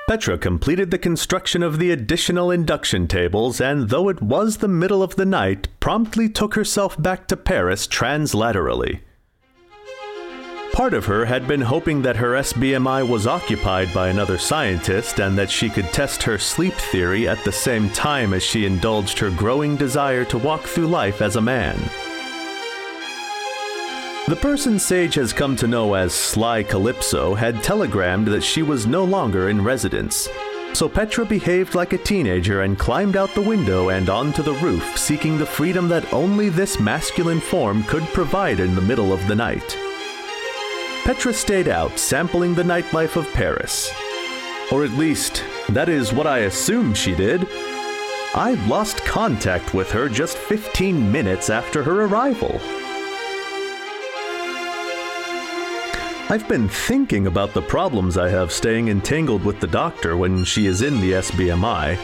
Petra 0.07 0.37
completed 0.37 0.91
the 0.91 0.99
construction 0.99 1.63
of 1.63 1.79
the 1.79 1.89
additional 1.89 2.51
induction 2.51 3.07
tables, 3.07 3.59
and 3.59 3.89
though 3.89 4.07
it 4.07 4.21
was 4.21 4.57
the 4.57 4.67
middle 4.67 5.01
of 5.01 5.15
the 5.15 5.25
night, 5.25 5.67
promptly 5.79 6.29
took 6.29 6.53
herself 6.53 7.01
back 7.01 7.27
to 7.27 7.35
Paris 7.35 7.87
translaterally. 7.87 8.99
Part 10.73 10.93
of 10.93 11.05
her 11.05 11.25
had 11.25 11.47
been 11.47 11.61
hoping 11.61 12.03
that 12.03 12.17
her 12.17 12.33
SBMI 12.33 13.09
was 13.09 13.25
occupied 13.25 13.91
by 13.95 14.09
another 14.09 14.37
scientist 14.37 15.19
and 15.19 15.35
that 15.39 15.49
she 15.49 15.69
could 15.69 15.91
test 15.91 16.21
her 16.21 16.37
sleep 16.37 16.73
theory 16.73 17.27
at 17.27 17.43
the 17.43 17.51
same 17.51 17.89
time 17.89 18.33
as 18.33 18.43
she 18.43 18.65
indulged 18.65 19.17
her 19.17 19.31
growing 19.31 19.75
desire 19.75 20.25
to 20.25 20.37
walk 20.37 20.61
through 20.63 20.87
life 20.87 21.21
as 21.21 21.35
a 21.35 21.41
man. 21.41 21.79
The 24.27 24.35
person 24.35 24.79
Sage 24.79 25.13
has 25.15 25.33
come 25.33 25.55
to 25.57 25.67
know 25.67 25.93
as 25.93 26.11
Sly 26.11 26.63
Calypso 26.63 27.35
had 27.35 27.61
telegrammed 27.61 28.25
that 28.29 28.41
she 28.41 28.63
was 28.63 28.87
no 28.87 29.03
longer 29.03 29.49
in 29.49 29.63
residence. 29.63 30.27
So 30.73 30.89
Petra 30.89 31.25
behaved 31.25 31.75
like 31.75 31.93
a 31.93 31.99
teenager 31.99 32.63
and 32.63 32.79
climbed 32.79 33.15
out 33.15 33.35
the 33.35 33.41
window 33.41 33.89
and 33.89 34.09
onto 34.09 34.41
the 34.41 34.53
roof, 34.53 34.97
seeking 34.97 35.37
the 35.37 35.45
freedom 35.45 35.87
that 35.89 36.11
only 36.11 36.49
this 36.49 36.79
masculine 36.79 37.39
form 37.39 37.83
could 37.83 38.01
provide 38.15 38.59
in 38.59 38.73
the 38.73 38.81
middle 38.81 39.13
of 39.13 39.27
the 39.27 39.35
night. 39.35 39.77
Petra 41.03 41.31
stayed 41.31 41.67
out, 41.67 41.99
sampling 41.99 42.55
the 42.55 42.63
nightlife 42.63 43.17
of 43.17 43.31
Paris. 43.33 43.93
Or 44.71 44.83
at 44.83 44.91
least, 44.93 45.43
that 45.69 45.87
is 45.87 46.13
what 46.13 46.25
I 46.25 46.39
assume 46.39 46.95
she 46.95 47.13
did. 47.13 47.47
I 48.33 48.55
lost 48.67 49.05
contact 49.05 49.75
with 49.75 49.91
her 49.91 50.09
just 50.09 50.35
15 50.35 51.11
minutes 51.11 51.51
after 51.51 51.83
her 51.83 52.05
arrival. 52.05 52.59
I've 56.27 56.47
been 56.47 56.67
thinking 56.67 57.27
about 57.27 57.53
the 57.53 57.61
problems 57.61 58.17
I 58.17 58.29
have 58.29 58.51
staying 58.51 58.87
entangled 58.87 59.45
with 59.45 59.59
the 59.59 59.67
doctor 59.67 60.17
when 60.17 60.43
she 60.43 60.65
is 60.65 60.81
in 60.81 60.99
the 60.99 61.11
SBMI. 61.13 61.99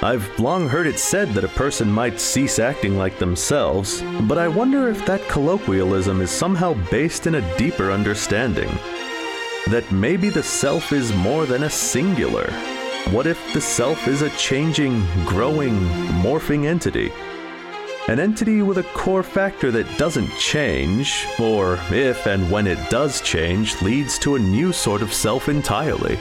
I've 0.00 0.38
long 0.38 0.68
heard 0.68 0.86
it 0.86 1.00
said 1.00 1.30
that 1.30 1.42
a 1.42 1.48
person 1.48 1.90
might 1.90 2.20
cease 2.20 2.60
acting 2.60 2.96
like 2.96 3.18
themselves, 3.18 4.00
but 4.28 4.38
I 4.38 4.46
wonder 4.46 4.88
if 4.88 5.04
that 5.06 5.28
colloquialism 5.28 6.20
is 6.20 6.30
somehow 6.30 6.74
based 6.88 7.26
in 7.26 7.34
a 7.34 7.56
deeper 7.58 7.90
understanding. 7.90 8.70
That 9.70 9.90
maybe 9.90 10.28
the 10.28 10.44
self 10.44 10.92
is 10.92 11.12
more 11.16 11.46
than 11.46 11.64
a 11.64 11.70
singular. 11.70 12.48
What 13.10 13.26
if 13.26 13.40
the 13.52 13.60
self 13.60 14.06
is 14.06 14.22
a 14.22 14.30
changing, 14.36 15.04
growing, 15.26 15.80
morphing 16.22 16.66
entity? 16.66 17.10
An 18.06 18.20
entity 18.20 18.60
with 18.60 18.76
a 18.76 18.82
core 18.92 19.22
factor 19.22 19.70
that 19.70 19.96
doesn't 19.96 20.28
change, 20.36 21.26
or 21.40 21.78
if 21.90 22.26
and 22.26 22.50
when 22.50 22.66
it 22.66 22.90
does 22.90 23.22
change, 23.22 23.80
leads 23.80 24.18
to 24.18 24.34
a 24.34 24.38
new 24.38 24.74
sort 24.74 25.00
of 25.00 25.10
self 25.10 25.48
entirely. 25.48 26.18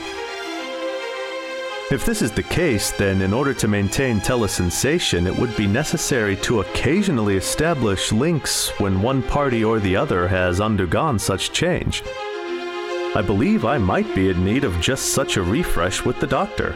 If 1.92 2.06
this 2.06 2.22
is 2.22 2.32
the 2.32 2.42
case, 2.42 2.92
then 2.92 3.22
in 3.22 3.34
order 3.34 3.54
to 3.56 3.68
maintain 3.68 4.22
telesensation, 4.22 5.28
it 5.28 5.38
would 5.38 5.58
be 5.58 5.68
necessary 5.68 6.38
to 6.38 6.62
occasionally 6.62 7.36
establish 7.36 8.14
links 8.14 8.70
when 8.80 9.02
one 9.02 9.22
party 9.22 9.66
or 9.66 9.82
the 9.82 9.98
other 9.98 10.26
has 10.30 10.62
undergone 10.62 11.20
such 11.20 11.52
change. 11.52 12.02
I 13.14 13.22
believe 13.22 13.66
I 13.66 13.78
might 13.78 14.16
be 14.16 14.30
in 14.30 14.46
need 14.46 14.64
of 14.64 14.80
just 14.80 15.08
such 15.08 15.36
a 15.36 15.44
refresh 15.44 16.06
with 16.06 16.22
the 16.22 16.28
doctor. 16.28 16.74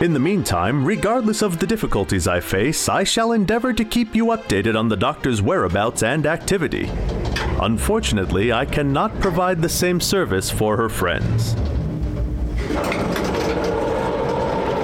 In 0.00 0.12
the 0.12 0.20
meantime, 0.20 0.84
regardless 0.84 1.42
of 1.42 1.58
the 1.58 1.66
difficulties 1.66 2.28
I 2.28 2.38
face, 2.38 2.88
I 2.88 3.02
shall 3.02 3.32
endeavor 3.32 3.72
to 3.72 3.84
keep 3.84 4.14
you 4.14 4.26
updated 4.26 4.78
on 4.78 4.88
the 4.88 4.96
doctor's 4.96 5.42
whereabouts 5.42 6.04
and 6.04 6.24
activity. 6.24 6.88
Unfortunately, 7.60 8.52
I 8.52 8.64
cannot 8.64 9.18
provide 9.18 9.60
the 9.60 9.68
same 9.68 10.00
service 10.00 10.52
for 10.52 10.76
her 10.76 10.88
friends. 10.88 11.54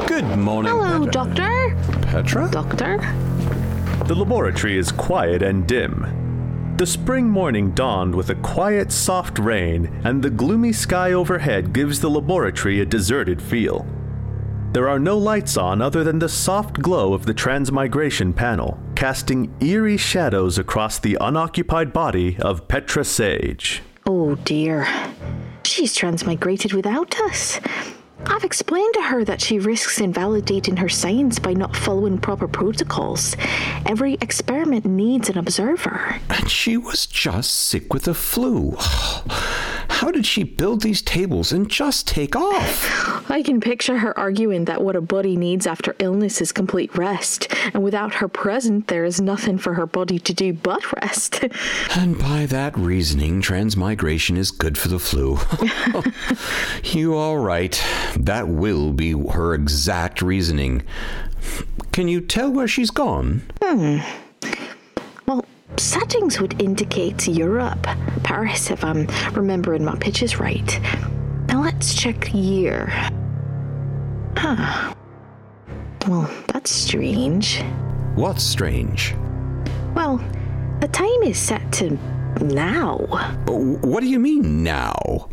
Good 0.09 0.37
morning. 0.37 0.73
Hello, 0.73 1.05
Petra. 1.05 1.13
Doctor. 1.13 1.77
Petra? 2.09 2.51
Doctor? 2.51 2.99
The 4.07 4.17
laboratory 4.17 4.77
is 4.77 4.91
quiet 4.91 5.45
and 5.45 5.65
dim. 5.65 6.75
The 6.77 6.87
spring 6.87 7.29
morning 7.29 7.71
dawned 7.71 8.17
with 8.17 8.31
a 8.31 8.35
quiet, 8.35 8.91
soft 8.91 9.39
rain, 9.39 10.01
and 10.03 10.21
the 10.21 10.31
gloomy 10.31 10.73
sky 10.73 11.13
overhead 11.13 11.73
gives 11.73 12.01
the 12.01 12.11
laboratory 12.11 12.81
a 12.81 12.85
deserted 12.85 13.41
feel. 13.41 13.87
There 14.75 14.89
are 14.89 14.99
no 14.99 15.17
lights 15.17 15.57
on 15.57 15.81
other 15.81 16.03
than 16.03 16.19
the 16.19 16.29
soft 16.29 16.83
glow 16.83 17.15
of 17.15 17.27
the 17.27 17.33
transmigration 17.33 18.33
panel, 18.33 18.77
casting 18.97 19.55
eerie 19.61 19.97
shadows 19.97 20.59
across 20.59 20.99
the 20.99 21.17
unoccupied 21.21 21.93
body 21.93 22.37
of 22.41 22.67
Petra 22.67 23.05
Sage. 23.05 23.83
Oh 24.05 24.35
dear. 24.35 24.85
She's 25.63 25.97
transmigrated 25.97 26.75
without 26.75 27.21
us. 27.21 27.61
I've 28.27 28.43
explained 28.43 28.95
to 28.95 29.03
her 29.03 29.25
that 29.25 29.41
she 29.41 29.61
risks 29.61 30.01
invalidating 30.01 30.77
her 30.79 30.89
science 30.89 31.39
by 31.39 31.53
not 31.53 31.77
following 31.77 32.19
proper 32.19 32.49
protocols. 32.49 33.37
Every 33.87 34.15
experiment 34.15 34.87
needs 34.87 35.29
an 35.29 35.39
observer. 35.39 36.19
And 36.31 36.51
she 36.51 36.77
was 36.77 37.07
just 37.07 37.55
sick 37.55 37.95
with 37.95 38.05
the 38.05 38.15
flu. 38.15 38.77
How 40.05 40.11
did 40.11 40.27
she 40.27 40.43
build 40.43 40.83
these 40.83 41.01
tables 41.01 41.51
and 41.51 41.67
just 41.67 42.07
take 42.07 42.37
off? 42.37 43.31
I 43.31 43.43
can 43.43 43.59
picture 43.59 43.97
her 43.97 44.17
arguing 44.19 44.67
that 44.67 44.83
what 44.83 44.97
a 44.97 45.01
body 45.01 45.35
needs 45.35 45.67
after 45.67 45.97
illness 45.99 46.43
is 46.43 46.53
complete 46.53 46.95
rest, 46.95 47.51
and 47.73 47.83
without 47.83 48.17
her 48.17 48.29
present, 48.29 48.89
there 48.89 49.07
is 49.07 49.19
nothing 49.19 49.57
for 49.57 49.73
her 49.73 49.87
body 49.87 50.19
to 50.19 50.35
do 50.35 50.53
but 50.53 50.93
rest. 50.93 51.43
And 51.97 52.19
by 52.19 52.45
that 52.45 52.77
reasoning, 52.77 53.41
transmigration 53.41 54.37
is 54.37 54.51
good 54.51 54.77
for 54.77 54.89
the 54.89 54.99
flu. 54.99 55.39
you 56.85 57.17
are 57.17 57.41
right. 57.41 57.83
That 58.15 58.47
will 58.47 58.93
be 58.93 59.13
her 59.13 59.55
exact 59.55 60.21
reasoning. 60.21 60.83
Can 61.93 62.09
you 62.09 62.21
tell 62.21 62.51
where 62.51 62.69
she's 62.69 62.91
gone? 62.91 63.41
well, 63.63 64.05
settings 65.77 66.41
would 66.41 66.61
indicate 66.61 67.27
Europe, 67.27 67.83
Paris, 68.23 68.71
if 68.71 68.85
I'm 68.85 69.07
remembering 69.33 69.85
my 69.85 69.97
pitches 69.97 70.39
right. 70.39 70.81
Now 71.49 71.63
let's 71.63 71.95
check 71.95 72.33
year. 72.33 72.87
Huh. 74.37 74.95
Well, 76.09 76.31
that's 76.49 76.71
strange. 76.71 77.63
What's 78.15 78.43
strange? 78.43 79.15
Well, 79.95 80.19
the 80.81 80.89
time 80.89 81.23
is 81.23 81.39
set 81.39 81.73
to 81.75 81.99
now. 82.43 82.99
What 83.47 84.01
do 84.01 84.07
you 84.07 84.19
mean 84.19 84.63
now? 84.63 85.29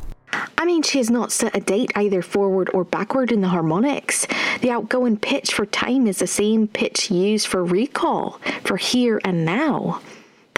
I 0.58 0.66
mean, 0.66 0.84
she 0.84 1.00
has 1.00 1.10
not 1.10 1.32
set 1.32 1.56
a 1.58 1.60
date 1.60 1.92
either 1.96 2.22
forward 2.22 2.70
or 2.74 2.84
backward 2.84 3.32
in 3.32 3.42
the 3.42 3.48
harmonics. 3.48 4.28
The 4.62 4.70
outgoing 4.70 5.18
pitch 5.18 5.54
for 5.54 5.66
time 5.66 6.08
is 6.08 6.20
the 6.20 6.28
same 6.28 6.68
pitch 6.68 7.10
used 7.10 7.48
for 7.48 7.66
recall, 7.66 8.40
for 8.64 8.78
here 8.78 9.20
and 9.26 9.44
now. 9.44 10.02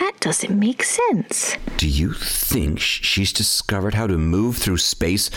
That 0.04 0.20
doesn't 0.20 0.60
make 0.60 0.84
sense. 0.84 1.56
Do 1.78 1.88
you 1.88 2.12
think 2.12 2.82
she's 2.82 3.32
discovered 3.32 3.94
how 3.94 4.06
to 4.06 4.18
move 4.18 4.58
through 4.58 4.80
space 4.80 5.30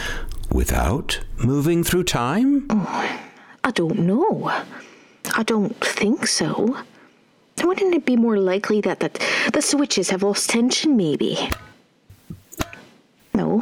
without 0.50 1.20
moving 1.36 1.84
through 1.84 2.02
time? 2.02 2.66
Oh, 2.68 3.20
I 3.62 3.70
don't 3.70 4.00
know. 4.00 4.50
I 5.36 5.44
don't 5.44 5.78
think 5.78 6.26
so. 6.26 6.78
Wouldn't 7.62 7.94
it 7.94 8.04
be 8.04 8.16
more 8.16 8.38
likely 8.38 8.80
that 8.80 8.98
the, 8.98 9.10
the 9.52 9.62
switches 9.62 10.10
have 10.10 10.24
lost 10.24 10.50
tension, 10.50 10.96
maybe? 10.96 11.48
No. 13.34 13.58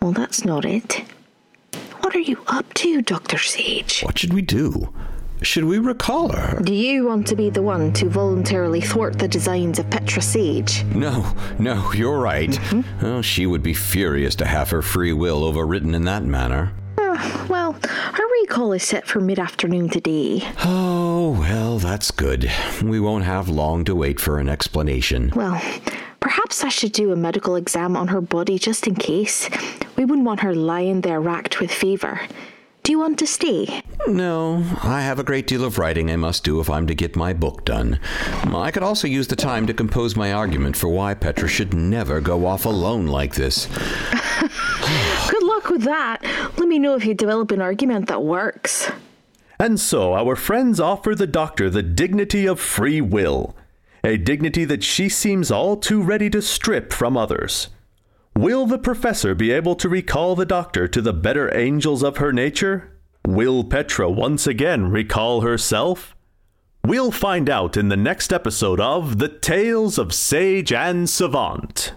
Well, 0.00 0.12
that's 0.12 0.42
not 0.42 0.64
it. 0.64 1.04
What 2.00 2.16
are 2.16 2.20
you 2.30 2.42
up 2.46 2.72
to, 2.80 3.02
Dr. 3.02 3.36
Sage? 3.36 4.00
What 4.00 4.18
should 4.18 4.32
we 4.32 4.40
do? 4.40 4.90
Should 5.42 5.64
we 5.64 5.78
recall 5.78 6.28
her? 6.28 6.60
Do 6.62 6.72
you 6.72 7.04
want 7.04 7.26
to 7.26 7.36
be 7.36 7.50
the 7.50 7.62
one 7.62 7.92
to 7.94 8.08
voluntarily 8.08 8.80
thwart 8.80 9.18
the 9.18 9.26
designs 9.26 9.78
of 9.80 9.90
Petra 9.90 10.22
Sage? 10.22 10.84
No, 10.84 11.34
no, 11.58 11.92
you're 11.92 12.20
right. 12.20 12.58
Oh, 13.02 13.22
she 13.22 13.46
would 13.46 13.62
be 13.62 13.74
furious 13.74 14.36
to 14.36 14.46
have 14.46 14.70
her 14.70 14.82
free 14.82 15.12
will 15.12 15.42
overwritten 15.42 15.94
in 15.94 16.04
that 16.04 16.22
manner. 16.22 16.72
Ah, 16.96 17.46
well, 17.50 17.72
her 17.72 18.24
recall 18.42 18.72
is 18.72 18.84
set 18.84 19.06
for 19.06 19.20
mid 19.20 19.40
afternoon 19.40 19.88
today. 19.88 20.42
Oh, 20.64 21.36
well, 21.40 21.78
that's 21.78 22.12
good. 22.12 22.50
We 22.82 23.00
won't 23.00 23.24
have 23.24 23.48
long 23.48 23.84
to 23.86 23.96
wait 23.96 24.20
for 24.20 24.38
an 24.38 24.48
explanation. 24.48 25.32
Well, 25.34 25.60
perhaps 26.20 26.62
I 26.62 26.68
should 26.68 26.92
do 26.92 27.10
a 27.10 27.16
medical 27.16 27.56
exam 27.56 27.96
on 27.96 28.08
her 28.08 28.20
body 28.20 28.58
just 28.58 28.86
in 28.86 28.94
case. 28.94 29.50
We 29.96 30.04
wouldn't 30.04 30.26
want 30.26 30.40
her 30.40 30.54
lying 30.54 31.00
there 31.00 31.20
racked 31.20 31.60
with 31.60 31.72
fever. 31.72 32.20
Do 32.82 32.90
you 32.90 32.98
want 32.98 33.20
to 33.20 33.28
stay? 33.28 33.80
No, 34.08 34.64
I 34.82 35.02
have 35.02 35.20
a 35.20 35.24
great 35.24 35.46
deal 35.46 35.64
of 35.64 35.78
writing 35.78 36.10
I 36.10 36.16
must 36.16 36.42
do 36.42 36.58
if 36.58 36.68
I'm 36.68 36.88
to 36.88 36.96
get 36.96 37.14
my 37.14 37.32
book 37.32 37.64
done. 37.64 38.00
I 38.52 38.72
could 38.72 38.82
also 38.82 39.06
use 39.06 39.28
the 39.28 39.36
time 39.36 39.68
to 39.68 39.74
compose 39.74 40.16
my 40.16 40.32
argument 40.32 40.76
for 40.76 40.88
why 40.88 41.14
Petra 41.14 41.48
should 41.48 41.74
never 41.74 42.20
go 42.20 42.44
off 42.44 42.66
alone 42.66 43.06
like 43.06 43.36
this. 43.36 43.66
Good 45.30 45.44
luck 45.44 45.70
with 45.70 45.82
that. 45.82 46.22
Let 46.58 46.66
me 46.66 46.80
know 46.80 46.96
if 46.96 47.04
you 47.04 47.14
develop 47.14 47.52
an 47.52 47.62
argument 47.62 48.08
that 48.08 48.24
works. 48.24 48.90
And 49.60 49.78
so 49.78 50.14
our 50.14 50.34
friends 50.34 50.80
offer 50.80 51.14
the 51.14 51.28
doctor 51.28 51.70
the 51.70 51.84
dignity 51.84 52.46
of 52.46 52.58
free 52.58 53.00
will, 53.00 53.54
a 54.02 54.16
dignity 54.16 54.64
that 54.64 54.82
she 54.82 55.08
seems 55.08 55.52
all 55.52 55.76
too 55.76 56.02
ready 56.02 56.28
to 56.30 56.42
strip 56.42 56.92
from 56.92 57.16
others. 57.16 57.68
Will 58.34 58.64
the 58.64 58.78
professor 58.78 59.34
be 59.34 59.50
able 59.50 59.74
to 59.76 59.90
recall 59.90 60.34
the 60.34 60.46
doctor 60.46 60.88
to 60.88 61.02
the 61.02 61.12
better 61.12 61.54
angels 61.54 62.02
of 62.02 62.16
her 62.16 62.32
nature? 62.32 62.98
Will 63.26 63.62
Petra 63.62 64.10
once 64.10 64.46
again 64.46 64.90
recall 64.90 65.42
herself? 65.42 66.16
We'll 66.82 67.10
find 67.10 67.50
out 67.50 67.76
in 67.76 67.90
the 67.90 67.96
next 67.96 68.32
episode 68.32 68.80
of 68.80 69.18
The 69.18 69.28
Tales 69.28 69.98
of 69.98 70.14
Sage 70.14 70.72
and 70.72 71.08
Savant. 71.08 71.92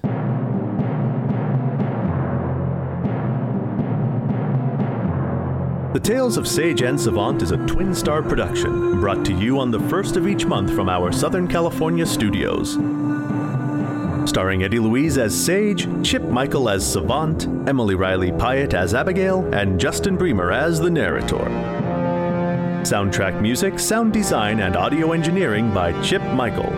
The 5.94 6.02
Tales 6.04 6.36
of 6.36 6.50
Sage 6.50 6.82
and 6.82 7.00
Savant 7.00 7.42
is 7.42 7.52
a 7.52 7.66
twin 7.66 7.96
star 7.96 8.22
production 8.22 9.00
brought 9.00 9.24
to 9.26 9.34
you 9.34 9.58
on 9.58 9.72
the 9.72 9.80
first 9.80 10.18
of 10.18 10.28
each 10.28 10.46
month 10.46 10.76
from 10.76 10.90
our 10.90 11.14
Southern 11.14 11.48
California 11.48 12.06
studios. 12.06 12.76
Starring 14.26 14.64
Eddie 14.64 14.80
Louise 14.80 15.18
as 15.18 15.36
Sage, 15.36 15.88
Chip 16.04 16.24
Michael 16.24 16.70
as 16.70 16.86
Savant, 16.86 17.46
Emily 17.68 17.96
Riley 17.96 18.32
Pyatt 18.32 18.74
as 18.74 18.94
Abigail, 18.94 19.46
and 19.54 19.80
Justin 19.80 20.18
Bremer 20.18 20.52
as 20.52 20.80
the 20.80 20.90
narrator. 20.90 21.38
Soundtrack 22.86 23.42
music, 23.42 23.80
sound 23.80 24.14
design, 24.14 24.60
and 24.60 24.76
audio 24.76 25.12
engineering 25.12 25.74
by 25.74 26.00
Chip 26.02 26.22
Michael. 26.34 26.70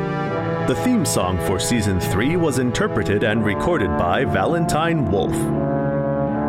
The 0.68 0.76
theme 0.84 1.06
song 1.06 1.38
for 1.46 1.60
season 1.60 2.00
3 2.00 2.36
was 2.36 2.60
interpreted 2.60 3.24
and 3.24 3.46
recorded 3.46 3.90
by 3.98 4.26
Valentine 4.26 5.10
Wolf. 5.10 5.34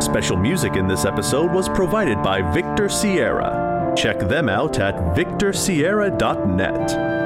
Special 0.03 0.37
music 0.37 0.75
in 0.75 0.87
this 0.87 1.05
episode 1.05 1.51
was 1.51 1.69
provided 1.69 2.21
by 2.21 2.41
Victor 2.53 2.89
Sierra. 2.89 3.93
Check 3.97 4.19
them 4.19 4.49
out 4.49 4.79
at 4.79 4.95
victorsierra.net. 5.15 7.18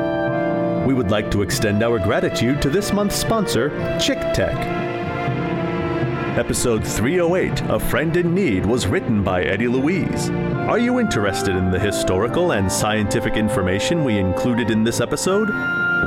We 0.85 0.93
would 0.93 1.09
like 1.09 1.31
to 1.31 1.41
extend 1.41 1.81
our 1.81 1.97
gratitude 1.97 2.61
to 2.61 2.69
this 2.69 2.91
month's 2.91 3.15
sponsor, 3.15 3.69
Chick 3.99 4.19
Tech. 4.33 4.53
Episode 6.37 6.85
308, 6.85 7.61
A 7.69 7.79
Friend 7.79 8.17
in 8.17 8.33
Need, 8.35 8.65
was 8.65 8.85
written 8.85 9.23
by 9.23 9.43
Eddie 9.43 9.69
Louise. 9.69 10.29
Are 10.29 10.79
you 10.79 10.99
interested 10.99 11.55
in 11.55 11.71
the 11.71 11.79
historical 11.79 12.51
and 12.51 12.69
scientific 12.69 13.35
information 13.37 14.03
we 14.03 14.17
included 14.17 14.71
in 14.71 14.83
this 14.83 14.99
episode? 14.99 15.49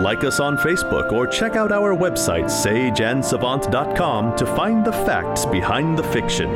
Like 0.03 0.25
us 0.25 0.41
on 0.41 0.59
Facebook 0.59 1.11
or 1.11 1.27
check 1.27 1.57
out 1.57 1.73
our 1.73 1.97
website, 1.97 2.47
sageandsavant.com, 2.47 4.37
to 4.37 4.47
find 4.47 4.85
the 4.85 4.93
facts 4.93 5.47
behind 5.47 5.97
the 5.97 6.05
fiction. 6.05 6.51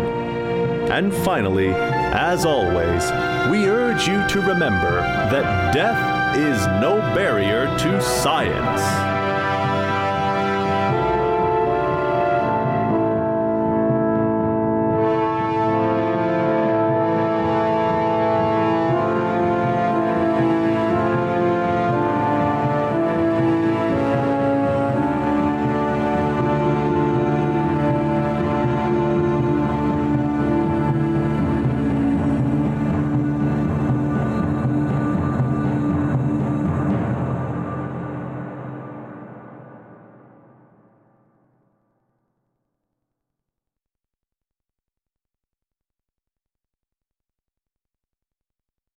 And 0.91 1.15
finally, 1.15 1.69
as 1.69 2.45
always, 2.45 3.05
we 3.51 3.67
urge 3.67 4.07
you 4.07 4.27
to 4.29 4.41
remember 4.41 5.01
that 5.31 5.73
death 5.73 6.20
is 6.37 6.67
no 6.81 7.01
barrier 7.15 7.67
to 7.79 8.01
science. 8.01 9.20